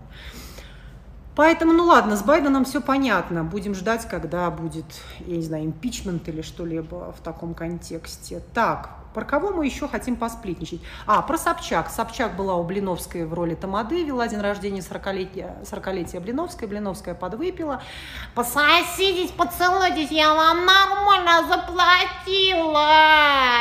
Поэтому, 1.35 1.73
ну 1.73 1.85
ладно, 1.85 2.15
с 2.15 2.21
Байденом 2.21 2.63
все 2.63 2.79
понятно. 2.79 3.43
Будем 3.43 3.73
ждать, 3.73 4.07
когда 4.07 4.49
будет, 4.51 4.85
я 5.25 5.37
не 5.37 5.41
знаю, 5.41 5.65
импичмент 5.65 6.27
или 6.29 6.41
что-либо 6.41 7.13
в 7.17 7.21
таком 7.23 7.55
контексте. 7.55 8.41
Так, 8.53 8.91
про 9.13 9.25
кого 9.25 9.51
мы 9.51 9.65
еще 9.65 9.87
хотим 9.87 10.15
посплетничать? 10.15 10.81
А, 11.05 11.21
про 11.21 11.37
Собчак. 11.37 11.89
Собчак 11.89 12.35
была 12.35 12.55
у 12.55 12.63
Блиновской 12.63 13.25
в 13.25 13.33
роли 13.33 13.55
Тамады, 13.55 14.03
вела 14.03 14.27
день 14.27 14.41
рождения 14.41 14.81
40-летия 14.81 15.65
40 15.65 16.21
Блиновской. 16.23 16.67
Блиновская 16.67 17.15
подвыпила. 17.15 17.81
Пососитесь, 18.35 19.31
поцелуйтесь, 19.31 20.11
я 20.11 20.33
вам 20.33 20.65
нормально 20.65 21.47
заплатила. 21.47 22.89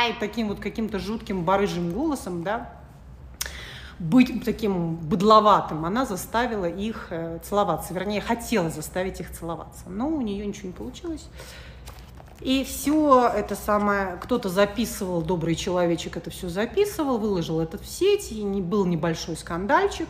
И 0.09 0.13
таким 0.19 0.47
вот 0.49 0.59
каким-то 0.59 0.99
жутким 0.99 1.43
барыжим 1.43 1.91
голосом, 1.91 2.43
да, 2.43 2.69
быть 3.99 4.43
таким 4.43 4.95
быдловатым, 4.95 5.85
она 5.85 6.05
заставила 6.05 6.65
их 6.65 7.07
э, 7.09 7.39
целоваться. 7.43 7.93
Вернее, 7.93 8.21
хотела 8.21 8.69
заставить 8.69 9.19
их 9.19 9.31
целоваться. 9.31 9.85
Но 9.87 10.09
у 10.09 10.21
нее 10.21 10.45
ничего 10.45 10.67
не 10.67 10.73
получилось. 10.73 11.27
И 12.41 12.65
все 12.65 13.29
это 13.33 13.55
самое, 13.55 14.17
кто-то 14.21 14.49
записывал, 14.49 15.21
добрый 15.21 15.55
человечек 15.55 16.17
это 16.17 16.29
все 16.29 16.49
записывал, 16.49 17.17
выложил 17.17 17.61
это 17.61 17.77
в 17.77 17.85
сеть, 17.85 18.33
и 18.33 18.43
не, 18.43 18.61
был 18.61 18.85
небольшой 18.85 19.37
скандальчик. 19.37 20.09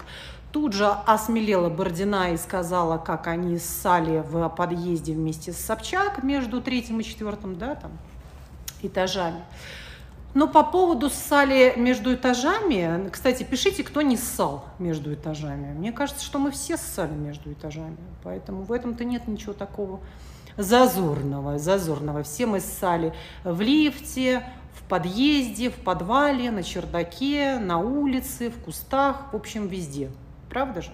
Тут 0.52 0.74
же 0.74 0.88
осмелела 0.88 1.70
Бордина 1.70 2.32
и 2.34 2.38
сказала, 2.38 2.98
как 2.98 3.28
они 3.28 3.60
ссали 3.60 4.24
в 4.28 4.50
подъезде 4.50 5.14
вместе 5.14 5.52
с 5.52 5.58
Собчак 5.58 6.24
между 6.24 6.62
третьим 6.62 7.00
и 7.00 7.04
четвертым 7.04 7.58
да, 7.58 7.76
там, 7.76 7.92
этажами. 8.82 9.44
Но 10.34 10.48
по 10.48 10.64
поводу 10.64 11.10
ссали 11.10 11.74
между 11.78 12.14
этажами, 12.16 13.10
кстати, 13.12 13.44
пишите, 13.44 13.84
кто 13.84 14.02
не 14.02 14.18
ссал 14.18 14.66
между 14.80 15.14
этажами. 15.14 15.74
Мне 15.74 15.92
кажется, 15.92 16.26
что 16.26 16.40
мы 16.40 16.50
все 16.50 16.78
ссали 16.78 17.14
между 17.14 17.52
этажами, 17.54 17.98
поэтому 18.24 18.64
в 18.64 18.72
этом-то 18.72 19.04
нет 19.04 19.28
ничего 19.28 19.54
такого 19.54 20.00
Зазорного, 20.58 21.58
зазорного. 21.58 22.24
Все 22.24 22.46
мы 22.46 22.60
ссали 22.60 23.14
в 23.44 23.60
лифте, 23.62 24.44
в 24.76 24.84
подъезде, 24.88 25.70
в 25.70 25.76
подвале, 25.76 26.52
на 26.52 26.62
чердаке, 26.62 27.58
на 27.58 27.80
улице, 27.80 28.50
в 28.50 28.64
кустах, 28.64 29.34
в 29.34 29.36
общем, 29.36 29.68
везде. 29.68 30.12
Правда 30.50 30.82
же? 30.84 30.92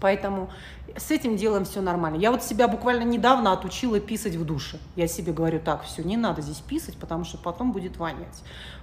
Поэтому 0.00 0.50
с 0.96 1.10
этим 1.10 1.36
делом 1.36 1.64
все 1.64 1.80
нормально. 1.80 2.16
Я 2.16 2.30
вот 2.30 2.42
себя 2.42 2.68
буквально 2.68 3.02
недавно 3.02 3.52
отучила 3.52 4.00
писать 4.00 4.34
в 4.34 4.44
душе. 4.44 4.78
Я 4.96 5.06
себе 5.06 5.32
говорю, 5.32 5.60
так, 5.60 5.84
все, 5.84 6.02
не 6.02 6.16
надо 6.16 6.42
здесь 6.42 6.58
писать, 6.58 6.96
потому 6.96 7.24
что 7.24 7.38
потом 7.38 7.72
будет 7.72 7.96
вонять. 7.98 8.42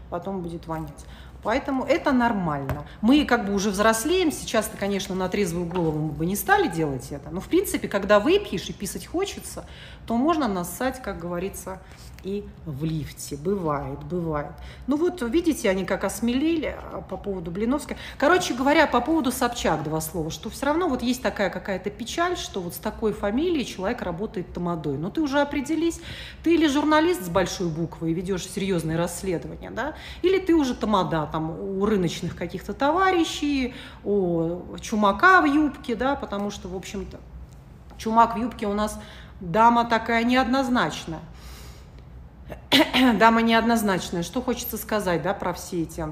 Потом 0.09 0.41
будет 0.41 0.67
вонять. 0.67 1.05
Поэтому 1.43 1.86
это 1.86 2.12
нормально. 2.12 2.86
Мы 3.01 3.24
как 3.25 3.45
бы 3.45 3.53
уже 3.53 3.69
взрослеем, 3.69 4.31
сейчас-то, 4.31 4.75
конечно, 4.77 5.15
на 5.15 5.29
трезвую 5.29 5.65
голову 5.65 6.00
мы 6.00 6.12
бы 6.12 6.25
не 6.25 6.36
стали 6.36 6.67
делать 6.67 7.07
это, 7.12 7.29
но 7.29 7.39
в 7.39 7.47
принципе, 7.47 7.88
когда 7.88 8.19
выпьешь 8.19 8.67
и 8.69 8.74
писать 8.74 9.05
хочется, 9.05 9.65
то 10.05 10.17
можно 10.17 10.47
нассать, 10.47 11.01
как 11.01 11.19
говорится, 11.19 11.79
и 12.24 12.43
в 12.65 12.83
лифте. 12.83 13.38
Бывает, 13.38 14.03
бывает. 14.03 14.51
Ну 14.88 14.97
вот, 14.97 15.21
видите, 15.21 15.69
они 15.69 15.86
как 15.86 16.03
осмелели 16.03 16.75
а, 16.77 17.01
по 17.01 17.17
поводу 17.17 17.51
Блиновской. 17.51 17.97
Короче 18.17 18.53
говоря, 18.53 18.88
по 18.88 19.01
поводу 19.01 19.31
Собчак 19.31 19.83
два 19.83 20.01
слова, 20.01 20.29
что 20.29 20.50
все 20.50 20.65
равно 20.65 20.88
вот 20.88 21.01
есть 21.01 21.21
такая 21.21 21.50
какая-то 21.50 21.89
печаль, 21.89 22.38
что 22.38 22.62
вот 22.62 22.75
с 22.75 22.77
такой 22.77 23.13
фамилией 23.13 23.65
человек 23.65 24.01
работает 24.01 24.53
тамадой. 24.53 24.97
Но 24.97 25.09
ты 25.09 25.21
уже 25.21 25.39
определись, 25.39 26.00
ты 26.43 26.55
или 26.55 26.67
журналист 26.67 27.25
с 27.25 27.29
большой 27.29 27.69
буквы 27.69 28.12
и 28.12 28.13
ведешь 28.13 28.47
серьезные 28.47 28.97
расследования, 28.97 29.71
да, 29.71 29.95
или 30.21 30.39
ты 30.39 30.53
уже 30.53 30.75
тамада 30.75 31.27
там 31.31 31.51
у 31.51 31.86
рыночных 31.86 32.36
каких-то 32.36 32.74
товарищей, 32.74 33.74
у 34.03 34.77
чумака 34.81 35.41
в 35.41 35.45
юбке, 35.45 35.95
да, 35.95 36.15
потому 36.15 36.51
что, 36.51 36.67
в 36.67 36.75
общем-то, 36.75 37.17
чумак 37.97 38.36
в 38.36 38.39
юбке 38.39 38.67
у 38.67 38.74
нас 38.74 39.00
дама 39.39 39.86
такая 39.86 40.24
неоднозначная. 40.24 41.19
Дама 43.20 43.42
неоднозначная. 43.42 44.24
Что 44.24 44.42
хочется 44.42 44.77
сказать, 44.77 45.22
да, 45.22 45.34
про 45.34 45.54
все 45.54 45.84
эти 45.84 46.06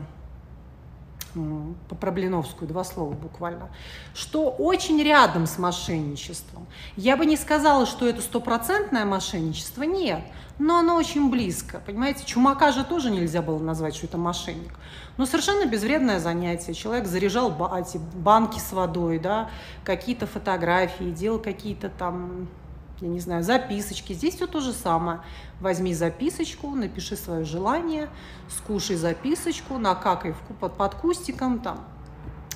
по 1.89 1.96
Проблиновскую, 1.96 2.68
два 2.68 2.84
слова 2.84 3.13
буквально, 3.13 3.70
что 4.13 4.50
очень 4.50 5.01
рядом 5.04 5.48
с 5.48 5.58
мошенничеством. 5.58 6.65
Я 6.96 7.18
бы 7.18 7.25
не 7.25 7.36
сказала, 7.36 7.86
что 7.86 8.08
это 8.08 8.22
стопроцентное 8.22 9.06
мошенничество, 9.06 9.84
нет, 9.84 10.22
но 10.60 10.80
оно 10.80 10.96
очень 10.96 11.30
близко. 11.30 11.82
Понимаете, 11.86 12.25
чумака 12.25 12.72
же 12.72 12.86
тоже 12.86 13.12
нельзя 13.12 13.42
было 13.42 13.60
назвать, 13.60 13.96
что 13.96 14.08
это 14.08 14.18
мошенник. 14.18 14.74
Но 15.18 15.25
совершенно 15.25 15.65
безвредное 15.65 16.20
занятие. 16.20 16.74
Человек 16.74 17.08
заряжал 17.08 17.51
эти 17.77 17.98
банки 18.15 18.60
с 18.60 18.72
водой, 18.72 19.20
да, 19.20 19.50
какие-то 19.84 20.27
фотографии, 20.27 21.12
делал 21.12 21.39
какие-то 21.39 21.89
там 21.89 22.48
я 23.01 23.07
не 23.07 23.19
знаю, 23.19 23.43
записочки. 23.43 24.13
Здесь 24.13 24.35
все 24.35 24.47
то 24.47 24.61
же 24.61 24.71
самое. 24.71 25.21
Возьми 25.59 25.93
записочку, 25.93 26.69
напиши 26.69 27.15
свое 27.15 27.43
желание, 27.43 28.09
скушай 28.49 28.95
записочку, 28.95 29.77
накакай 29.77 30.33
под, 30.59 30.77
под 30.77 30.95
кустиком, 30.95 31.59
там, 31.59 31.83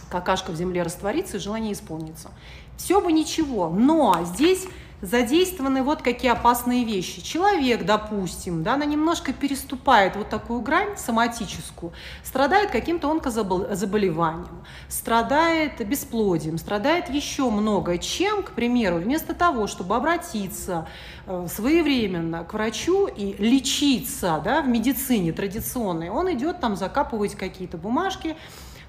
какашка 0.09 0.51
в 0.51 0.55
земле 0.55 0.83
растворится, 0.83 1.37
и 1.37 1.39
желание 1.39 1.73
исполнится. 1.73 2.31
Все 2.77 3.01
бы 3.01 3.11
ничего, 3.11 3.69
но 3.69 4.23
здесь 4.23 4.67
задействованы 5.01 5.83
вот 5.83 6.01
какие 6.01 6.31
опасные 6.31 6.83
вещи. 6.83 7.21
Человек, 7.21 7.85
допустим, 7.85 8.63
да, 8.63 8.73
она 8.73 8.85
немножко 8.85 9.33
переступает 9.33 10.15
вот 10.15 10.29
такую 10.29 10.61
грань 10.61 10.97
соматическую, 10.97 11.93
страдает 12.23 12.71
каким-то 12.71 13.09
онкозаболеванием, 13.09 14.63
страдает 14.87 15.85
бесплодием, 15.87 16.57
страдает 16.57 17.09
еще 17.09 17.49
много 17.49 17.97
чем, 17.97 18.43
к 18.43 18.51
примеру, 18.51 18.97
вместо 18.97 19.33
того, 19.33 19.67
чтобы 19.67 19.95
обратиться 19.95 20.87
э, 21.25 21.47
своевременно 21.49 22.43
к 22.43 22.53
врачу 22.53 23.07
и 23.07 23.35
лечиться 23.37 24.41
да, 24.43 24.61
в 24.61 24.67
медицине 24.67 25.31
традиционной, 25.31 26.09
он 26.09 26.31
идет 26.33 26.59
там 26.59 26.75
закапывать 26.75 27.35
какие-то 27.35 27.77
бумажки, 27.77 28.35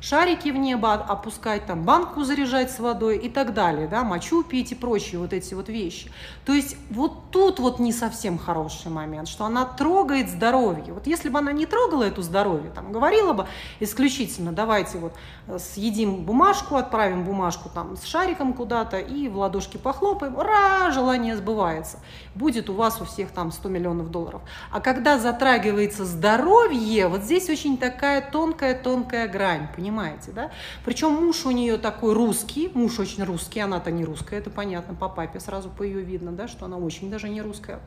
шарики 0.00 0.48
в 0.48 0.56
небо 0.56 0.94
опускать, 0.94 1.66
там 1.66 1.82
банку 1.82 2.24
заряжать 2.24 2.70
с 2.70 2.80
водой 2.80 3.18
и 3.18 3.28
так 3.28 3.54
далее, 3.54 3.86
да, 3.86 4.02
мочу 4.02 4.42
пить 4.42 4.72
и 4.72 4.74
прочие 4.74 5.20
вот 5.20 5.32
эти 5.32 5.54
вот 5.54 5.68
вещи. 5.68 6.10
То 6.44 6.52
есть 6.52 6.76
вот 6.90 7.30
тут 7.30 7.58
вот 7.60 7.78
не 7.78 7.92
совсем 7.92 8.38
хороший 8.38 8.90
момент, 8.90 9.28
что 9.28 9.44
она 9.44 9.64
трогает 9.64 10.30
здоровье. 10.30 10.92
Вот 10.94 11.06
если 11.06 11.28
бы 11.28 11.38
она 11.38 11.52
не 11.52 11.66
трогала 11.66 12.04
эту 12.04 12.22
здоровье, 12.22 12.70
там, 12.74 12.92
говорила 12.92 13.32
бы 13.32 13.46
исключительно, 13.78 14.52
давайте 14.52 14.98
вот 14.98 15.12
э, 15.46 15.58
съедим 15.58 16.24
бумажку, 16.24 16.76
отправим 16.76 17.24
бумажку 17.24 17.68
там 17.68 17.96
с 17.96 18.04
шариком 18.04 18.54
куда-то 18.54 18.98
и 18.98 19.28
в 19.28 19.36
ладошки 19.36 19.76
похлопаем, 19.76 20.36
ура, 20.36 20.90
желание 20.90 21.36
сбывается. 21.36 21.98
Будет 22.34 22.70
у 22.70 22.74
вас 22.74 23.00
у 23.00 23.04
всех 23.04 23.30
там 23.30 23.52
100 23.52 23.68
миллионов 23.68 24.10
долларов. 24.10 24.40
А 24.70 24.80
когда 24.80 25.18
затрагивается 25.18 26.04
здоровье, 26.04 27.08
вот 27.08 27.22
здесь 27.22 27.48
очень 27.50 27.76
такая 27.76 28.20
тонкая-тонкая 28.22 29.28
грань, 29.28 29.68
понимаете? 29.74 29.89
Понимаете, 29.90 30.30
да? 30.32 30.50
Причем 30.84 31.12
муж 31.12 31.44
у 31.46 31.50
нее 31.50 31.76
такой 31.76 32.14
русский, 32.14 32.70
муж 32.74 32.98
очень 32.98 33.24
русский, 33.24 33.60
она-то 33.60 33.90
не 33.90 34.04
русская, 34.04 34.38
это 34.38 34.50
понятно, 34.50 34.94
по 34.94 35.08
папе 35.08 35.40
сразу 35.40 35.68
по 35.68 35.82
ее 35.82 36.02
видно, 36.02 36.32
да, 36.32 36.46
что 36.48 36.64
она 36.66 36.76
очень 36.76 37.10
даже 37.10 37.28
не 37.28 37.42
русская. 37.42 37.80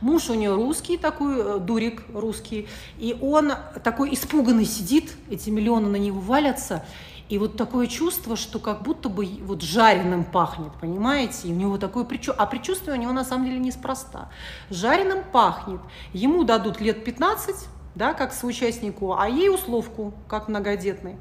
Муж 0.00 0.28
у 0.30 0.34
нее 0.34 0.54
русский, 0.54 0.98
такой 0.98 1.38
э, 1.38 1.58
дурик 1.60 2.02
русский, 2.12 2.68
и 2.98 3.16
он 3.20 3.52
такой 3.84 4.12
испуганный 4.12 4.64
сидит, 4.64 5.14
эти 5.30 5.48
миллионы 5.48 5.88
на 5.88 5.96
него 5.96 6.20
валятся, 6.20 6.84
и 7.28 7.38
вот 7.38 7.56
такое 7.56 7.86
чувство, 7.86 8.36
что 8.36 8.58
как 8.58 8.82
будто 8.82 9.08
бы 9.08 9.24
вот 9.42 9.62
жареным 9.62 10.24
пахнет, 10.24 10.72
понимаете? 10.78 11.48
И 11.48 11.52
у 11.52 11.56
него 11.56 11.78
такое 11.78 12.04
предчувствие. 12.04 12.42
А 12.42 12.46
предчувствие 12.46 12.94
у 12.94 13.00
него 13.00 13.12
на 13.12 13.24
самом 13.24 13.46
деле 13.46 13.58
неспроста. 13.58 14.28
Жареным 14.68 15.24
пахнет. 15.32 15.80
Ему 16.12 16.44
дадут 16.44 16.82
лет 16.82 17.04
15, 17.04 17.54
да, 17.94 18.14
как 18.14 18.32
соучастнику, 18.32 19.14
а 19.18 19.28
ей 19.28 19.48
условку, 19.48 20.12
как 20.28 20.48
многодетной. 20.48 21.16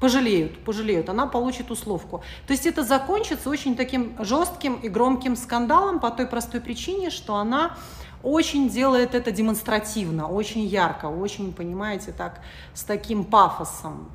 Пожалеют, 0.00 0.64
пожалеют, 0.64 1.08
она 1.08 1.26
получит 1.26 1.70
условку. 1.70 2.22
То 2.46 2.52
есть 2.52 2.66
это 2.66 2.82
закончится 2.82 3.48
очень 3.48 3.74
таким 3.76 4.14
жестким 4.22 4.74
и 4.76 4.88
громким 4.88 5.34
скандалом 5.34 5.98
по 5.98 6.10
той 6.10 6.26
простой 6.26 6.60
причине, 6.60 7.10
что 7.10 7.36
она 7.36 7.76
очень 8.22 8.68
делает 8.68 9.14
это 9.14 9.30
демонстративно, 9.30 10.28
очень 10.28 10.64
ярко, 10.64 11.06
очень, 11.06 11.52
понимаете, 11.52 12.12
так, 12.12 12.40
с 12.74 12.82
таким 12.82 13.24
пафосом. 13.24 14.10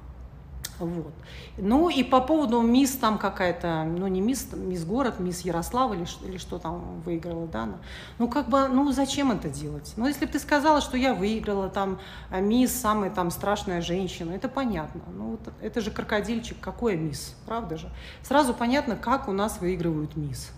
Вот. 0.79 1.13
Ну 1.57 1.89
и 1.89 2.03
по 2.03 2.19
поводу 2.19 2.61
мисс 2.61 2.91
там 2.91 3.17
какая-то, 3.17 3.83
ну 3.83 4.07
не 4.07 4.21
мисс, 4.21 4.47
мисс 4.53 4.83
город, 4.83 5.19
мисс 5.19 5.41
Ярослав 5.41 5.93
или, 5.93 6.05
или 6.27 6.37
что 6.37 6.57
там 6.57 6.99
выиграла, 7.01 7.47
да, 7.47 7.65
ну, 7.65 7.77
ну 8.19 8.27
как 8.27 8.49
бы, 8.49 8.67
ну 8.67 8.91
зачем 8.91 9.31
это 9.31 9.49
делать? 9.49 9.93
Ну 9.95 10.07
если 10.07 10.25
бы 10.25 10.31
ты 10.31 10.39
сказала, 10.39 10.81
что 10.81 10.97
я 10.97 11.13
выиграла 11.13 11.69
там 11.69 11.99
а 12.29 12.39
мисс, 12.39 12.73
самая 12.73 13.11
там 13.11 13.31
страшная 13.31 13.81
женщина, 13.81 14.31
это 14.31 14.49
понятно. 14.49 15.01
Ну 15.15 15.31
вот, 15.31 15.53
это 15.61 15.79
же 15.81 15.91
крокодильчик, 15.91 16.59
какой 16.59 16.97
мисс, 16.97 17.35
правда 17.45 17.77
же? 17.77 17.89
Сразу 18.23 18.53
понятно, 18.53 18.95
как 18.95 19.27
у 19.27 19.31
нас 19.31 19.61
выигрывают 19.61 20.15
мисс. 20.15 20.51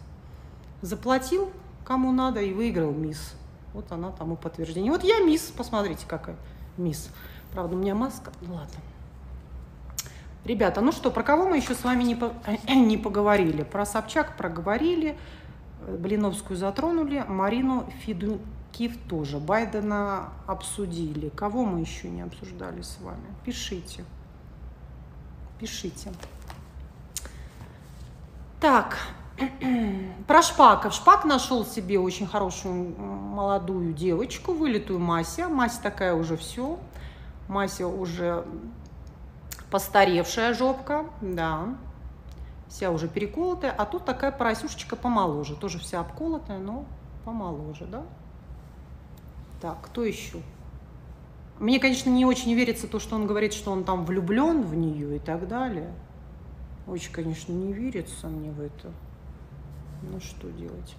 Заплатил 0.82 1.52
кому 1.86 2.12
надо 2.12 2.42
и 2.42 2.52
выиграл 2.52 2.92
мисс. 2.92 3.34
Вот 3.74 3.92
она 3.92 4.12
тому 4.12 4.36
подтверждение. 4.36 4.92
Вот 4.92 5.04
я 5.04 5.20
мисс, 5.20 5.54
посмотрите, 5.56 6.06
какая 6.08 6.36
мисс. 6.78 7.10
Правда, 7.54 7.76
у 7.76 7.80
меня 7.80 7.96
маска. 7.96 8.32
Ну 8.42 8.56
ладно. 8.56 8.76
Ребята, 10.46 10.82
ну 10.82 10.92
что, 10.92 11.10
про 11.10 11.24
кого 11.24 11.48
мы 11.48 11.58
еще 11.58 11.74
с 11.74 11.84
вами 11.84 12.04
не, 12.04 12.16
по, 12.16 12.32
не 12.70 12.98
поговорили? 12.98 13.64
Про 13.64 13.86
Собчак 13.86 14.38
проговорили, 14.38 15.18
Блиновскую 15.88 16.58
затронули, 16.58 17.24
Марину 17.28 17.90
Федункив 18.02 18.98
тоже. 19.08 19.40
Байдена 19.40 20.30
обсудили. 20.48 21.30
Кого 21.30 21.64
мы 21.64 21.82
еще 21.82 22.10
не 22.10 22.22
обсуждали 22.22 22.82
с 22.82 23.00
вами? 23.02 23.26
Пишите. 23.44 24.04
Пишите. 25.60 26.12
Так, 28.60 28.98
про 30.28 30.42
Шпаков. 30.42 30.94
Шпак 30.94 31.26
нашел 31.26 31.66
себе 31.66 32.00
очень 32.00 32.26
хорошую 32.26 32.96
молодую 32.98 33.94
девочку, 33.94 34.54
вылитую 34.54 35.00
Мася. 35.00 35.50
Мася 35.50 35.82
такая 35.82 36.16
уже 36.16 36.36
все. 36.36 36.80
Мася 37.48 37.86
уже 37.88 38.44
постаревшая 39.76 40.54
жопка, 40.54 41.06
да, 41.20 41.76
вся 42.70 42.92
уже 42.92 43.10
переколотая, 43.10 43.74
а 43.74 43.86
тут 43.86 44.06
такая 44.06 44.32
поросюшечка 44.32 44.96
помоложе, 44.96 45.58
тоже 45.58 45.80
вся 45.80 46.00
обколотая, 46.00 46.60
но 46.60 46.86
помоложе, 47.26 47.86
да. 47.86 48.04
Так, 49.60 49.82
кто 49.82 50.06
еще? 50.06 50.38
Мне, 51.60 51.82
конечно, 51.82 52.10
не 52.10 52.24
очень 52.24 52.54
верится 52.54 52.88
то, 52.88 53.00
что 53.00 53.18
он 53.18 53.28
говорит, 53.28 53.52
что 53.52 53.70
он 53.70 53.84
там 53.84 54.06
влюблен 54.06 54.62
в 54.62 54.74
нее 54.76 55.18
и 55.18 55.20
так 55.20 55.46
далее. 55.50 55.92
Очень, 56.88 57.12
конечно, 57.12 57.52
не 57.52 57.74
верится 57.74 58.28
мне 58.28 58.52
в 58.52 58.62
это. 58.62 58.94
Ну, 60.04 60.22
что 60.22 60.50
делать? 60.52 60.96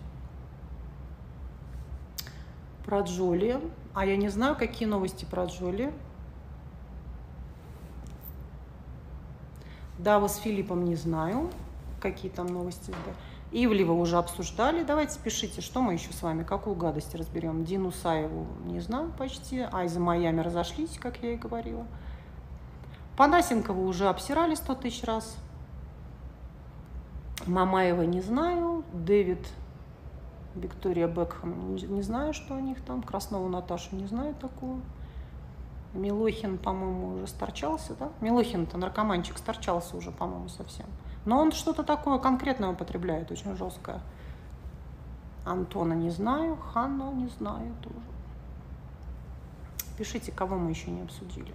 Про 2.84 3.00
Джоли. 3.00 3.58
А 3.94 4.04
я 4.04 4.18
не 4.18 4.28
знаю, 4.28 4.54
какие 4.54 4.86
новости 4.86 5.24
про 5.24 5.46
Джоли. 5.46 5.94
Да, 10.06 10.20
вы 10.20 10.28
с 10.28 10.36
Филиппом 10.36 10.84
не 10.84 10.94
знаю, 10.94 11.50
какие 12.00 12.30
там 12.30 12.46
новости. 12.46 12.92
Да. 12.92 13.12
Ивлева 13.50 13.90
уже 13.90 14.18
обсуждали. 14.18 14.84
Давайте 14.84 15.18
пишите, 15.18 15.60
что 15.60 15.82
мы 15.82 15.94
еще 15.94 16.12
с 16.12 16.22
вами, 16.22 16.44
какую 16.44 16.76
гадость 16.76 17.16
разберем. 17.16 17.64
Дину 17.64 17.90
Саеву 17.90 18.46
не 18.66 18.78
знаю 18.78 19.12
почти. 19.18 19.66
Айза 19.72 19.98
Майами 19.98 20.42
разошлись, 20.42 20.96
как 20.96 21.20
я 21.24 21.32
и 21.32 21.36
говорила. 21.36 21.84
Панасенкова 23.16 23.80
уже 23.80 24.08
обсирали 24.08 24.54
сто 24.54 24.76
тысяч 24.76 25.02
раз. 25.02 25.36
Мамаева 27.44 28.02
не 28.02 28.20
знаю. 28.20 28.84
Дэвид 28.92 29.44
Виктория 30.54 31.08
Бекхэм, 31.08 31.74
не, 31.74 32.02
знаю, 32.02 32.32
что 32.32 32.54
у 32.54 32.60
них 32.60 32.80
там. 32.84 33.02
Краснову 33.02 33.48
Наташу 33.48 33.96
не 33.96 34.06
знаю 34.06 34.36
такую. 34.36 34.82
Милохин, 35.92 36.58
по-моему, 36.58 37.14
уже 37.14 37.26
сторчался, 37.26 37.94
да? 37.94 38.10
Милохин-то 38.20 38.76
наркоманчик 38.78 39.38
сторчался 39.38 39.96
уже, 39.96 40.10
по-моему, 40.10 40.48
совсем. 40.48 40.86
Но 41.24 41.38
он 41.38 41.52
что-то 41.52 41.82
такое 41.82 42.18
конкретное 42.18 42.70
употребляет, 42.70 43.30
очень 43.30 43.56
жесткое. 43.56 44.00
Антона 45.44 45.94
не 45.94 46.10
знаю, 46.10 46.56
Ханну 46.56 47.12
не 47.12 47.28
знаю 47.28 47.72
тоже. 47.82 47.96
Пишите, 49.96 50.32
кого 50.32 50.56
мы 50.56 50.70
еще 50.70 50.90
не 50.90 51.02
обсудили. 51.02 51.54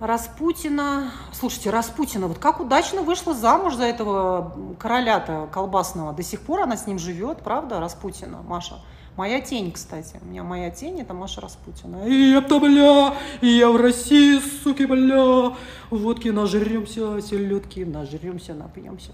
Распутина. 0.00 1.12
Слушайте, 1.32 1.68
Распутина, 1.68 2.26
вот 2.26 2.38
как 2.38 2.58
удачно 2.58 3.02
вышла 3.02 3.34
замуж 3.34 3.74
за 3.74 3.84
этого 3.84 4.74
короля-то 4.78 5.48
колбасного. 5.52 6.14
До 6.14 6.22
сих 6.22 6.40
пор 6.40 6.62
она 6.62 6.78
с 6.78 6.86
ним 6.86 6.98
живет, 6.98 7.42
правда, 7.42 7.80
Распутина, 7.80 8.38
Маша? 8.40 8.80
Моя 9.16 9.40
тень, 9.40 9.72
кстати. 9.72 10.18
У 10.22 10.26
меня 10.26 10.42
моя 10.42 10.70
тень, 10.70 11.00
это 11.00 11.14
Маша 11.14 11.40
Распутина. 11.40 12.06
И 12.06 12.32
это, 12.32 12.58
бля, 12.58 13.14
я 13.42 13.70
в 13.70 13.76
России, 13.76 14.38
суки, 14.38 14.84
бля. 14.84 15.54
Водки 15.90 16.28
нажремся, 16.28 17.20
селедки 17.20 17.84
нажремся, 17.84 18.54
напьемся. 18.54 19.12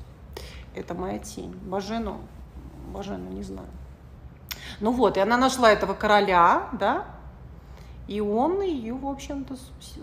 Это 0.75 0.95
моя 0.95 1.19
тень. 1.19 1.55
Бажену, 1.65 2.19
Бажену 2.93 3.31
не 3.31 3.43
знаю. 3.43 3.69
Ну 4.81 4.93
вот, 4.93 5.17
и 5.17 5.21
она 5.21 5.37
нашла 5.39 5.73
этого 5.73 5.95
короля, 5.95 6.69
да, 6.73 7.07
и 8.09 8.21
он 8.21 8.61
ее, 8.61 8.95
в 8.95 9.07
общем-то, 9.07 9.57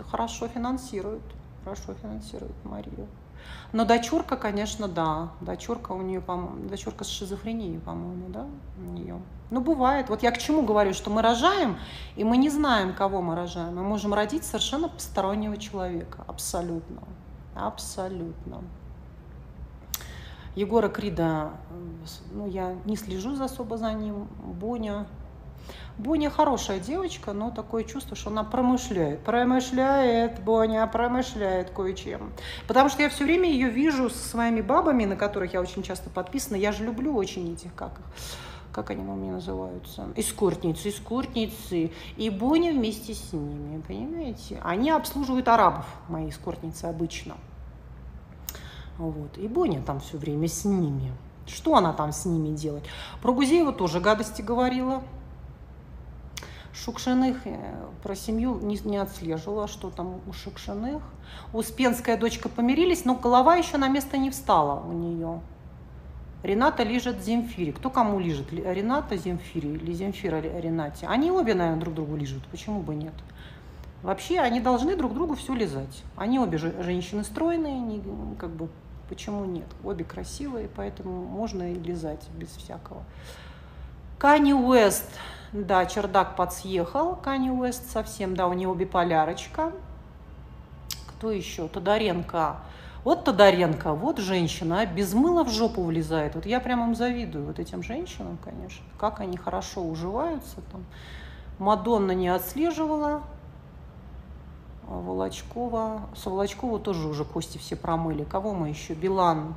хорошо 0.10 0.48
финансирует. 0.48 1.22
Хорошо 1.64 1.94
финансирует 2.02 2.56
Марию. 2.66 3.08
Но 3.72 3.86
дочурка, 3.86 4.38
конечно, 4.38 4.88
да. 4.88 5.30
Дочурка 5.42 5.92
у 5.94 6.02
нее, 6.02 6.22
по-моему, 6.22 6.70
дочурка 6.70 7.04
с 7.04 7.08
шизофренией, 7.08 7.80
по-моему, 7.80 8.30
да, 8.30 8.46
у 8.78 8.92
нее. 8.92 9.20
Ну, 9.50 9.62
бывает. 9.62 10.10
Вот 10.10 10.24
я 10.24 10.32
к 10.32 10.38
чему 10.38 10.62
говорю, 10.64 10.94
что 10.94 11.10
мы 11.10 11.22
рожаем, 11.22 11.78
и 12.16 12.24
мы 12.24 12.38
не 12.38 12.50
знаем, 12.50 12.94
кого 12.94 13.22
мы 13.22 13.36
рожаем. 13.36 13.76
Мы 13.76 13.84
можем 13.84 14.14
родить 14.14 14.44
совершенно 14.44 14.90
постороннего 14.90 15.58
человека. 15.58 16.24
Абсолютно. 16.28 17.02
Абсолютно. 17.56 18.62
Егора 20.56 20.90
Крида, 20.90 21.52
ну, 22.32 22.48
я 22.48 22.76
не 22.86 22.96
слежу 22.96 23.42
особо 23.44 23.78
за 23.78 23.92
ним. 23.94 24.28
Боня, 24.44 25.08
Боня 25.98 26.32
хорошая 26.32 26.80
девочка, 26.80 27.34
но 27.34 27.52
такое 27.52 27.84
чувство, 27.84 28.16
что 28.16 28.32
она 28.32 28.44
промышляет. 28.44 29.24
Промышляет, 29.24 30.44
Боня 30.44 30.86
промышляет 30.88 31.70
кое-чем. 31.70 32.34
Потому 32.68 32.90
что 32.90 33.04
я 33.04 33.10
все 33.10 33.26
время 33.26 33.48
ее 33.50 33.70
вижу 33.70 34.10
со 34.10 34.28
своими 34.28 34.62
бабами, 34.62 35.06
на 35.06 35.16
которых 35.16 35.54
я 35.54 35.62
очень 35.62 35.84
часто 35.84 36.10
подписана. 36.10 36.56
Я 36.56 36.72
же 36.72 36.84
люблю 36.84 37.14
очень 37.16 37.54
этих, 37.54 37.76
как 37.76 38.00
их, 38.00 38.06
как 38.72 38.90
они 38.90 39.04
у 39.04 39.16
меня 39.16 39.34
называются, 39.34 40.08
эскортницы, 40.16 40.90
эскортницы, 40.90 41.92
и 42.18 42.30
Боня 42.32 42.72
вместе 42.72 43.14
с 43.14 43.32
ними, 43.32 43.80
понимаете? 43.88 44.60
Они 44.64 44.90
обслуживают 44.90 45.48
арабов, 45.48 45.86
мои 46.08 46.30
эскортницы 46.30 46.86
обычно. 46.86 47.36
Вот. 48.98 49.38
И 49.38 49.48
Боня 49.48 49.82
там 49.86 50.00
все 50.00 50.18
время 50.18 50.48
с 50.48 50.66
ними. 50.66 51.12
Что 51.46 51.76
она 51.76 51.94
там 51.94 52.12
с 52.12 52.26
ними 52.26 52.56
делает? 52.56 52.86
Про 53.22 53.34
Гузеева 53.34 53.74
тоже 53.74 54.00
гадости 54.00 54.42
говорила. 54.42 55.04
Шукшиных 56.74 57.46
э, 57.46 57.86
про 58.02 58.16
семью 58.16 58.60
не, 58.62 58.80
не 58.84 58.98
отслеживала, 58.98 59.68
что 59.68 59.92
там 59.92 60.22
у 60.28 60.34
Шукшиных. 60.34 61.04
Успенская 61.54 62.18
дочка 62.18 62.50
помирились, 62.50 63.06
но 63.06 63.16
голова 63.16 63.56
еще 63.56 63.78
на 63.78 63.88
место 63.88 64.18
не 64.18 64.32
встала 64.32 64.82
у 64.82 64.92
нее. 64.92 65.42
Рената 66.42 66.84
лежит 66.84 67.22
Земфире. 67.22 67.72
Кто 67.72 67.90
кому 67.90 68.20
лежит? 68.20 68.52
Рената 68.52 69.16
Земфире 69.18 69.76
или 69.76 69.94
Земфира 69.94 70.42
Ренате? 70.42 71.08
Они 71.08 71.32
обе, 71.32 71.54
наверное, 71.54 71.80
друг 71.80 71.94
другу 71.94 72.16
лежат. 72.18 72.44
Почему 72.48 72.82
бы 72.82 72.96
нет? 72.96 73.14
Вообще, 74.02 74.40
они 74.40 74.60
должны 74.60 74.98
друг 74.98 75.14
другу 75.14 75.36
все 75.36 75.54
лизать. 75.54 76.04
Они 76.18 76.40
обе 76.40 76.58
женщины 76.58 77.24
стройные, 77.24 77.80
не, 77.80 78.04
как 78.38 78.50
бы, 78.50 78.68
почему 79.08 79.46
нет? 79.46 79.68
Обе 79.84 80.04
красивые, 80.04 80.68
поэтому 80.76 81.24
можно 81.24 81.72
и 81.72 81.76
лизать 81.76 82.28
без 82.36 82.50
всякого. 82.50 83.04
Кани 84.18 84.54
Уэст 84.54 85.10
да, 85.54 85.86
чердак 85.86 86.36
подсъехал, 86.36 87.16
Кани 87.16 87.52
Уэст 87.52 87.92
совсем, 87.92 88.36
да, 88.36 88.48
у 88.48 88.54
него 88.54 88.74
биполярочка. 88.74 89.72
Кто 91.08 91.32
еще? 91.32 91.68
Тодоренко. 91.68 92.58
Вот 93.04 93.26
Тодоренко, 93.26 93.94
вот 93.94 94.18
женщина, 94.18 94.80
а 94.80 94.86
без 94.86 95.14
мыла 95.14 95.44
в 95.44 95.50
жопу 95.50 95.84
влезает. 95.84 96.36
Вот 96.36 96.46
я 96.46 96.60
прямо 96.60 96.86
им 96.86 96.96
завидую, 96.96 97.46
вот 97.46 97.60
этим 97.60 97.84
женщинам, 97.84 98.38
конечно. 98.44 98.84
Как 98.98 99.20
они 99.20 99.38
хорошо 99.38 99.84
уживаются 99.84 100.62
там. 100.72 100.86
Мадонна 101.60 102.14
не 102.14 102.30
отслеживала. 102.30 103.22
А 104.88 105.00
Волочкова. 105.00 106.10
С 106.16 106.26
Волочкова 106.26 106.80
тоже 106.80 107.08
уже 107.08 107.26
кости 107.26 107.58
все 107.58 107.76
промыли. 107.76 108.24
Кого 108.24 108.54
мы 108.54 108.70
еще? 108.70 108.94
Билан. 108.94 109.56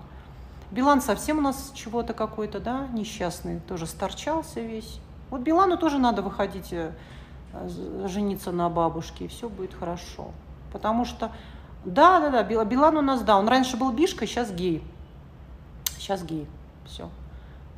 Билан 0.70 1.00
совсем 1.00 1.38
у 1.38 1.40
нас 1.40 1.70
чего-то 1.74 2.12
какой-то, 2.12 2.60
да, 2.60 2.88
несчастный, 2.88 3.60
тоже 3.60 3.86
сторчался 3.86 4.60
весь. 4.60 5.00
Вот 5.30 5.40
Билану 5.40 5.76
тоже 5.76 5.98
надо 5.98 6.22
выходить, 6.22 6.72
э, 6.72 6.92
жениться 8.06 8.52
на 8.52 8.68
бабушке, 8.68 9.24
и 9.24 9.28
все 9.28 9.48
будет 9.48 9.74
хорошо. 9.74 10.30
Потому 10.72 11.04
что, 11.04 11.32
да, 11.84 12.20
да, 12.20 12.42
да, 12.42 12.64
Билан 12.64 12.96
у 12.96 13.02
нас, 13.02 13.22
да, 13.22 13.38
он 13.38 13.48
раньше 13.48 13.76
был 13.76 13.92
бишкой, 13.92 14.28
сейчас 14.28 14.50
гей. 14.50 14.84
Сейчас 15.98 16.22
гей, 16.22 16.46
все. 16.84 17.08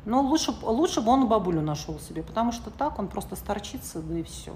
Но 0.05 0.21
лучше, 0.21 0.53
лучше 0.61 1.01
бы 1.01 1.11
он 1.11 1.27
бабулю 1.27 1.61
нашел 1.61 1.99
себе, 1.99 2.23
потому 2.23 2.51
что 2.51 2.71
так 2.71 2.99
он 2.99 3.07
просто 3.07 3.35
сторчится, 3.35 4.01
да 4.01 4.19
и 4.19 4.23
все. 4.23 4.53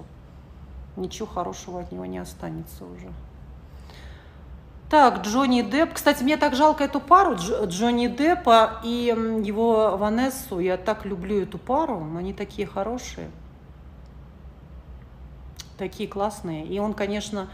Ничего 0.96 1.26
хорошего 1.26 1.80
от 1.80 1.92
него 1.92 2.06
не 2.06 2.18
останется 2.18 2.84
уже. 2.84 3.12
Так, 4.94 5.22
Джонни 5.22 5.62
Депп. 5.62 5.94
Кстати, 5.94 6.22
мне 6.22 6.36
так 6.36 6.54
жалко 6.54 6.84
эту 6.84 7.00
пару, 7.00 7.34
Дж, 7.34 7.64
Джонни 7.64 8.06
Деппа 8.06 8.80
и 8.84 9.12
его 9.42 9.96
Ванессу. 9.96 10.60
Я 10.60 10.76
так 10.76 11.04
люблю 11.04 11.42
эту 11.42 11.58
пару. 11.58 12.06
Они 12.16 12.32
такие 12.32 12.64
хорошие. 12.64 13.28
Такие 15.78 16.08
классные. 16.08 16.64
И 16.64 16.78
он, 16.78 16.94
конечно, 16.94 17.48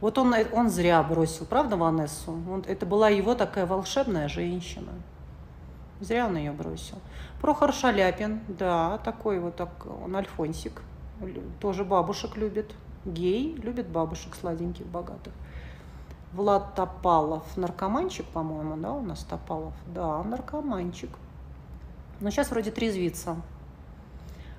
вот 0.00 0.18
он, 0.18 0.34
он 0.52 0.68
зря 0.68 1.00
бросил, 1.04 1.46
правда, 1.46 1.76
Ванессу? 1.76 2.32
Он, 2.50 2.64
это 2.66 2.86
была 2.86 3.08
его 3.08 3.36
такая 3.36 3.66
волшебная 3.66 4.26
женщина. 4.26 4.90
Зря 6.00 6.26
он 6.26 6.38
ее 6.38 6.50
бросил. 6.50 6.98
Прохор 7.40 7.72
Шаляпин, 7.72 8.40
да, 8.48 8.98
такой 9.04 9.38
вот 9.38 9.54
так, 9.54 9.70
он 10.04 10.16
альфонсик. 10.16 10.82
Тоже 11.60 11.84
бабушек 11.84 12.36
любит. 12.36 12.72
Гей, 13.04 13.54
любит 13.62 13.86
бабушек 13.86 14.34
сладеньких, 14.34 14.86
богатых. 14.86 15.32
Влад 16.32 16.74
Топалов, 16.74 17.56
наркоманчик, 17.56 18.26
по-моему, 18.26 18.76
да, 18.76 18.92
у 18.92 19.02
нас 19.02 19.24
Топалов? 19.24 19.74
Да, 19.92 20.22
наркоманчик. 20.22 21.10
Но 22.20 22.30
сейчас 22.30 22.50
вроде 22.50 22.70
трезвится. 22.70 23.36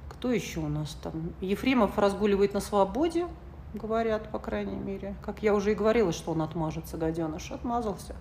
Кто 0.10 0.32
еще 0.32 0.60
у 0.60 0.68
нас 0.68 0.98
там? 1.02 1.32
Ефремов 1.40 1.98
разгуливает 1.98 2.54
на 2.54 2.60
свободе, 2.60 3.28
говорят, 3.74 4.30
по 4.30 4.40
крайней 4.40 4.76
мере. 4.76 5.16
Как 5.22 5.42
я 5.42 5.54
уже 5.54 5.72
и 5.72 5.76
говорила, 5.76 6.12
что 6.12 6.32
он 6.32 6.42
отмажется, 6.42 6.98
гаденыш. 6.98 7.52
Отмазался. 7.52 8.16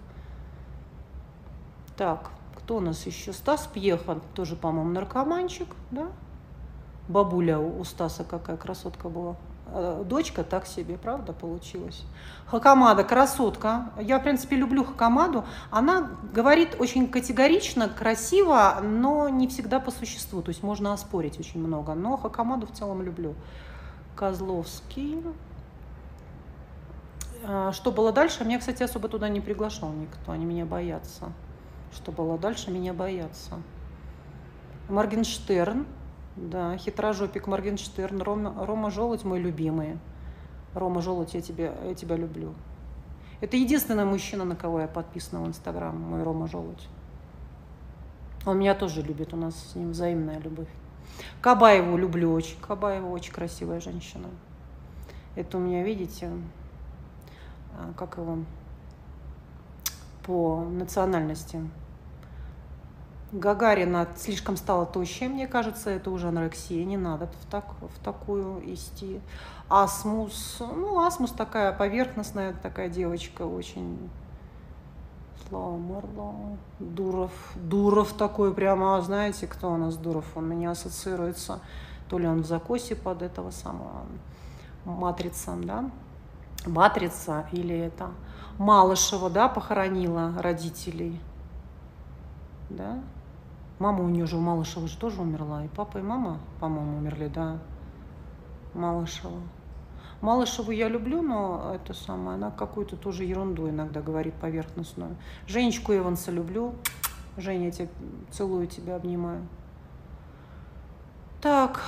Так, 1.96 2.30
кто 2.56 2.76
у 2.76 2.80
нас 2.80 3.04
еще? 3.04 3.32
Стас 3.32 3.66
Пьехан, 3.66 4.22
тоже, 4.34 4.54
по-моему, 4.54 4.90
наркоманчик, 4.92 5.68
да? 5.90 6.08
Бабуля 7.08 7.58
у 7.58 7.82
Стаса 7.82 8.22
какая 8.22 8.56
красотка 8.56 9.08
была. 9.08 9.34
Э, 9.72 10.04
дочка 10.04 10.42
так 10.42 10.66
себе, 10.66 10.98
правда, 10.98 11.32
получилось. 11.32 12.02
Хакамада, 12.46 13.04
красотка. 13.04 13.90
Я, 14.00 14.18
в 14.18 14.22
принципе, 14.22 14.56
люблю 14.56 14.84
Хакамаду. 14.84 15.44
Она 15.70 16.10
говорит 16.32 16.76
очень 16.78 17.08
категорично, 17.08 17.88
красиво, 17.88 18.80
но 18.82 19.28
не 19.28 19.46
всегда 19.46 19.78
по 19.78 19.90
существу. 19.90 20.42
То 20.42 20.50
есть 20.50 20.62
можно 20.62 20.92
оспорить 20.92 21.38
очень 21.38 21.60
много. 21.60 21.94
Но 21.94 22.16
Хакамаду 22.16 22.66
в 22.66 22.72
целом 22.72 23.02
люблю. 23.02 23.34
Козловский. 24.16 25.22
Э, 27.44 27.70
что 27.72 27.92
было 27.92 28.12
дальше? 28.12 28.44
Меня, 28.44 28.58
кстати, 28.58 28.82
особо 28.82 29.08
туда 29.08 29.28
не 29.28 29.40
приглашал 29.40 29.92
никто. 29.92 30.32
Они 30.32 30.44
меня 30.44 30.64
боятся. 30.64 31.32
Что 31.92 32.10
было 32.10 32.38
дальше? 32.38 32.70
Меня 32.70 32.92
боятся. 32.92 33.52
Моргенштерн. 34.88 35.86
Да, 36.36 36.76
хитрожопик 36.76 37.46
Моргенштерн, 37.46 38.22
Рома, 38.22 38.54
Рома 38.64 38.90
Желудь 38.90 39.24
мой 39.24 39.40
любимый. 39.40 39.98
Рома 40.74 41.02
Желудь, 41.02 41.34
я 41.34 41.40
тебя, 41.40 41.74
я 41.84 41.94
тебя 41.94 42.16
люблю. 42.16 42.54
Это 43.40 43.56
единственный 43.56 44.04
мужчина, 44.04 44.44
на 44.44 44.54
кого 44.54 44.80
я 44.80 44.86
подписана 44.86 45.42
в 45.42 45.48
Инстаграм, 45.48 45.96
мой 45.98 46.22
Рома 46.22 46.46
Желудь. 46.46 46.88
Он 48.46 48.58
меня 48.58 48.74
тоже 48.74 49.02
любит, 49.02 49.34
у 49.34 49.36
нас 49.36 49.54
с 49.54 49.74
ним 49.74 49.90
взаимная 49.90 50.38
любовь. 50.38 50.68
Кабаеву 51.40 51.96
люблю 51.96 52.32
очень. 52.32 52.58
Кабаева 52.60 53.08
очень 53.08 53.32
красивая 53.32 53.80
женщина. 53.80 54.28
Это 55.34 55.58
у 55.58 55.60
меня, 55.60 55.82
видите, 55.82 56.30
а, 57.76 57.92
как 57.96 58.16
его, 58.16 58.38
по 60.24 60.64
национальности. 60.64 61.60
Гагарина 63.32 64.08
слишком 64.16 64.56
стала 64.56 64.86
тощей, 64.86 65.28
мне 65.28 65.46
кажется, 65.46 65.90
это 65.90 66.10
уже 66.10 66.28
анорексия, 66.28 66.84
не 66.84 66.96
надо 66.96 67.28
в, 67.28 67.50
так, 67.50 67.64
в 67.80 68.04
такую 68.04 68.60
идти. 68.74 69.20
Асмус, 69.68 70.56
ну, 70.58 71.04
Асмус 71.04 71.30
такая 71.30 71.72
поверхностная 71.72 72.54
такая 72.54 72.88
девочка, 72.88 73.42
очень. 73.42 74.10
Слава 75.48 75.76
Марло, 75.76 76.34
Дуров, 76.80 77.32
Дуров 77.54 78.12
такой 78.14 78.52
прямо, 78.52 79.00
знаете, 79.00 79.46
кто 79.46 79.72
у 79.72 79.76
нас 79.76 79.96
Дуров, 79.96 80.24
он 80.36 80.48
меня 80.48 80.72
ассоциируется, 80.72 81.60
то 82.08 82.18
ли 82.18 82.26
он 82.26 82.42
в 82.42 82.46
закосе 82.46 82.96
под 82.96 83.22
этого 83.22 83.52
самого 83.52 84.06
матрица, 84.84 85.56
да, 85.56 85.90
матрица 86.66 87.46
или 87.52 87.76
это 87.76 88.10
Малышева, 88.58 89.30
да, 89.30 89.48
похоронила 89.48 90.32
родителей, 90.36 91.20
да, 92.68 92.98
Мама 93.80 94.04
у 94.04 94.08
нее 94.08 94.26
же, 94.26 94.36
у 94.36 94.40
Малышева 94.40 94.86
же 94.86 94.98
тоже 94.98 95.22
умерла. 95.22 95.64
И 95.64 95.68
папа, 95.68 95.98
и 95.98 96.02
мама, 96.02 96.38
по-моему, 96.60 96.98
умерли, 96.98 97.28
да. 97.28 97.58
Малышева. 98.74 99.40
Малышеву 100.20 100.70
я 100.70 100.88
люблю, 100.88 101.22
но 101.22 101.72
это 101.74 101.94
самое, 101.94 102.34
она 102.34 102.50
какую-то 102.50 102.96
тоже 102.96 103.24
ерунду 103.24 103.70
иногда 103.70 104.02
говорит 104.02 104.34
поверхностную. 104.34 105.16
Женечку 105.46 105.94
Иванса 105.94 106.30
люблю. 106.30 106.74
Женя, 107.38 107.66
я 107.66 107.70
тебя 107.70 107.88
целую 108.30 108.66
тебя, 108.66 108.96
обнимаю. 108.96 109.46
Так, 111.40 111.80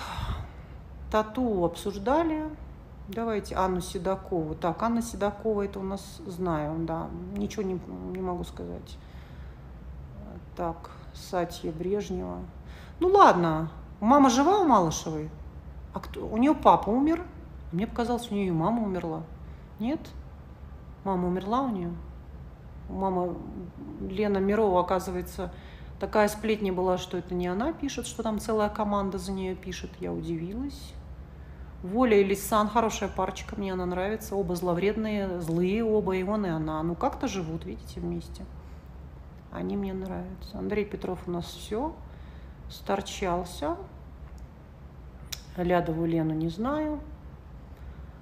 тату 1.11 1.63
обсуждали. 1.63 2.45
Давайте 3.09 3.55
Анну 3.55 3.83
Седокову. 3.83 4.55
Так, 4.55 4.83
Анна 4.83 5.03
Седокова, 5.03 5.67
это 5.67 5.79
у 5.79 5.83
нас 5.83 6.23
знаю, 6.27 6.75
да. 6.87 7.09
Ничего 7.37 7.65
не, 7.65 7.79
не 8.13 8.23
могу 8.23 8.45
сказать. 8.45 8.97
Так, 10.57 10.91
Сатья 11.15 11.73
Брежнева. 11.73 12.39
Ну 13.01 13.09
ладно, 13.09 13.71
мама 14.01 14.31
жива 14.31 14.61
у 14.61 14.65
Малышевой? 14.65 15.31
А 15.93 16.01
кто? 16.01 16.27
У 16.27 16.37
нее 16.37 16.55
папа 16.55 16.91
умер? 16.91 17.23
Мне 17.73 17.87
показалось, 17.87 18.31
у 18.31 18.35
нее 18.35 18.49
и 18.49 18.51
мама 18.51 18.83
умерла. 18.83 19.23
Нет? 19.79 20.01
Мама 21.05 21.29
умерла 21.29 21.63
у 21.63 21.71
нее? 21.71 21.93
Мама 22.89 23.35
Лена 24.01 24.39
Мирова, 24.39 24.81
оказывается, 24.81 25.53
такая 25.99 26.29
сплетня 26.29 26.73
была, 26.73 26.99
что 26.99 27.17
это 27.17 27.35
не 27.35 27.47
она 27.47 27.73
пишет, 27.73 28.07
что 28.07 28.23
там 28.23 28.39
целая 28.39 28.69
команда 28.69 29.19
за 29.19 29.33
нее 29.33 29.55
пишет. 29.55 29.91
Я 30.01 30.13
удивилась. 30.13 30.95
Воля 31.83 32.21
и 32.21 32.25
Лисан, 32.25 32.69
хорошая 32.69 33.09
парочка, 33.09 33.57
мне 33.57 33.73
она 33.73 33.87
нравится. 33.87 34.37
Оба 34.37 34.55
зловредные, 34.55 35.41
злые 35.41 35.85
оба, 35.85 36.17
и 36.17 36.23
он, 36.23 36.47
и 36.47 36.49
она. 36.49 36.83
Ну, 36.83 36.95
как-то 36.95 37.27
живут, 37.27 37.65
видите, 37.65 37.99
вместе. 37.99 38.45
Они 39.53 39.77
мне 39.77 39.93
нравятся. 39.93 40.59
Андрей 40.59 40.85
Петров 40.85 41.21
у 41.27 41.31
нас 41.31 41.45
все. 41.45 41.95
Сторчался. 42.71 43.77
Лядову 45.57 46.07
Лену 46.07 46.33
не 46.35 46.49
знаю. 46.49 47.01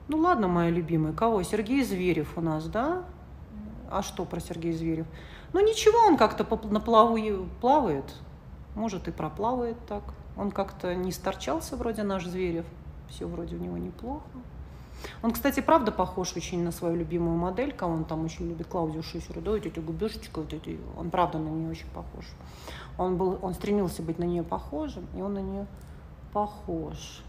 Ну 0.08 0.18
ладно, 0.18 0.48
моя 0.48 0.70
любимая. 0.70 1.12
Кого? 1.12 1.42
Сергей 1.44 1.84
Зверев 1.84 2.36
у 2.36 2.40
нас, 2.40 2.66
да? 2.66 3.04
А 3.90 4.02
что 4.02 4.24
про 4.24 4.40
Сергея 4.40 4.72
Зверев? 4.72 5.06
Ну 5.52 5.60
ничего, 5.60 5.98
он 6.06 6.16
как-то 6.16 6.44
на 6.68 6.80
плаву 6.80 7.16
плавает. 7.60 8.12
Может 8.74 9.06
и 9.08 9.12
проплавает 9.12 9.76
так. 9.86 10.02
Он 10.36 10.50
как-то 10.50 10.94
не 10.94 11.12
сторчался 11.12 11.76
вроде 11.76 12.02
наш 12.02 12.26
Зверев. 12.26 12.66
Все 13.08 13.26
вроде 13.26 13.56
у 13.56 13.58
него 13.58 13.76
неплохо. 13.76 14.24
Он, 15.22 15.32
кстати, 15.32 15.60
правда 15.60 15.92
похож 15.92 16.36
очень 16.36 16.62
на 16.62 16.72
свою 16.72 16.96
любимую 16.96 17.36
модель, 17.36 17.74
он 17.80 18.04
там 18.04 18.24
очень 18.24 18.48
любит, 18.48 18.66
Клаудию 18.66 19.02
Шиферу, 19.02 19.40
да, 19.40 19.52
вот 19.52 19.66
эти 19.66 19.78
губежечки, 19.80 20.30
вот 20.34 20.52
эти, 20.52 20.78
он 20.96 21.10
правда 21.10 21.38
на 21.38 21.48
нее 21.48 21.70
очень 21.70 21.88
похож. 21.88 22.24
Он, 22.98 23.16
был, 23.16 23.38
он 23.42 23.54
стремился 23.54 24.02
быть 24.02 24.18
на 24.18 24.24
нее 24.24 24.42
похожим, 24.42 25.06
и 25.16 25.22
он 25.22 25.34
на 25.34 25.40
нее 25.40 25.66
похож. 26.32 27.22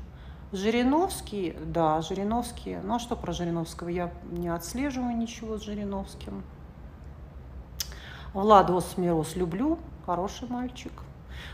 Жириновский, 0.51 1.55
да, 1.65 2.01
Жириновский, 2.01 2.77
ну 2.83 2.95
а 2.95 2.99
что 2.99 3.15
про 3.15 3.31
Жириновского? 3.31 3.87
Я 3.87 4.11
не 4.31 4.49
отслеживаю 4.49 5.15
ничего 5.15 5.57
с 5.57 5.61
Жириновским. 5.63 6.43
Влада 8.33 8.75
Осмирос 8.75 9.35
люблю, 9.35 9.79
хороший 10.05 10.49
мальчик. 10.49 10.91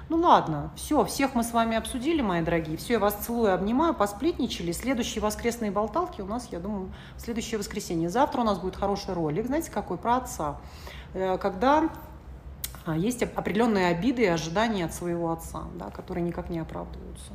Ну 0.10 0.18
ладно, 0.18 0.72
все, 0.76 1.04
всех 1.06 1.36
мы 1.36 1.44
с 1.44 1.52
вами 1.52 1.76
обсудили, 1.78 2.22
мои 2.22 2.42
дорогие. 2.42 2.78
Все, 2.78 2.94
я 2.94 3.00
вас 3.00 3.16
целую, 3.16 3.54
обнимаю, 3.54 3.94
посплетничали. 3.94 4.72
Следующие 4.72 5.22
воскресные 5.22 5.72
болталки 5.72 6.22
у 6.22 6.26
нас, 6.26 6.48
я 6.52 6.60
думаю, 6.60 6.92
следующее 7.18 7.58
воскресенье. 7.58 8.10
Завтра 8.10 8.42
у 8.42 8.44
нас 8.44 8.60
будет 8.60 8.76
хороший 8.76 9.14
ролик, 9.14 9.48
знаете, 9.48 9.72
какой? 9.72 9.98
Про 9.98 10.18
отца. 10.18 10.58
Э, 11.14 11.38
когда 11.38 11.90
а, 12.88 12.96
есть 12.96 13.22
определенные 13.22 13.88
обиды 13.88 14.24
и 14.24 14.28
ожидания 14.28 14.86
от 14.86 14.94
своего 14.94 15.32
отца, 15.32 15.64
да, 15.76 15.90
которые 15.90 16.24
никак 16.24 16.50
не 16.50 16.60
оправдываются. 16.60 17.34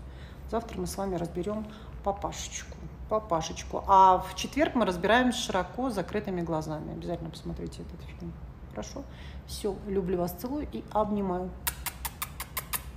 Завтра 0.51 0.81
мы 0.81 0.87
с 0.87 0.97
вами 0.97 1.17
разберем 1.17 1.67
папашечку. 2.05 2.77
Папашечку. 3.11 3.85
А 3.87 4.19
в 4.19 4.35
четверг 4.35 4.75
мы 4.75 4.87
разбираем 4.87 5.31
широко 5.33 5.91
закрытыми 5.91 6.41
глазами. 6.41 6.93
Обязательно 6.93 7.29
посмотрите 7.29 7.83
этот 7.83 8.01
фильм. 8.07 8.33
Хорошо? 8.71 9.03
Все, 9.47 9.77
люблю 9.87 10.17
вас, 10.19 10.33
целую 10.33 10.67
и 10.73 10.83
обнимаю. 10.91 11.51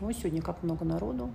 Ой, 0.01 0.13
сегодня 0.13 0.41
как 0.41 0.61
много 0.61 0.83
народу. 0.83 1.29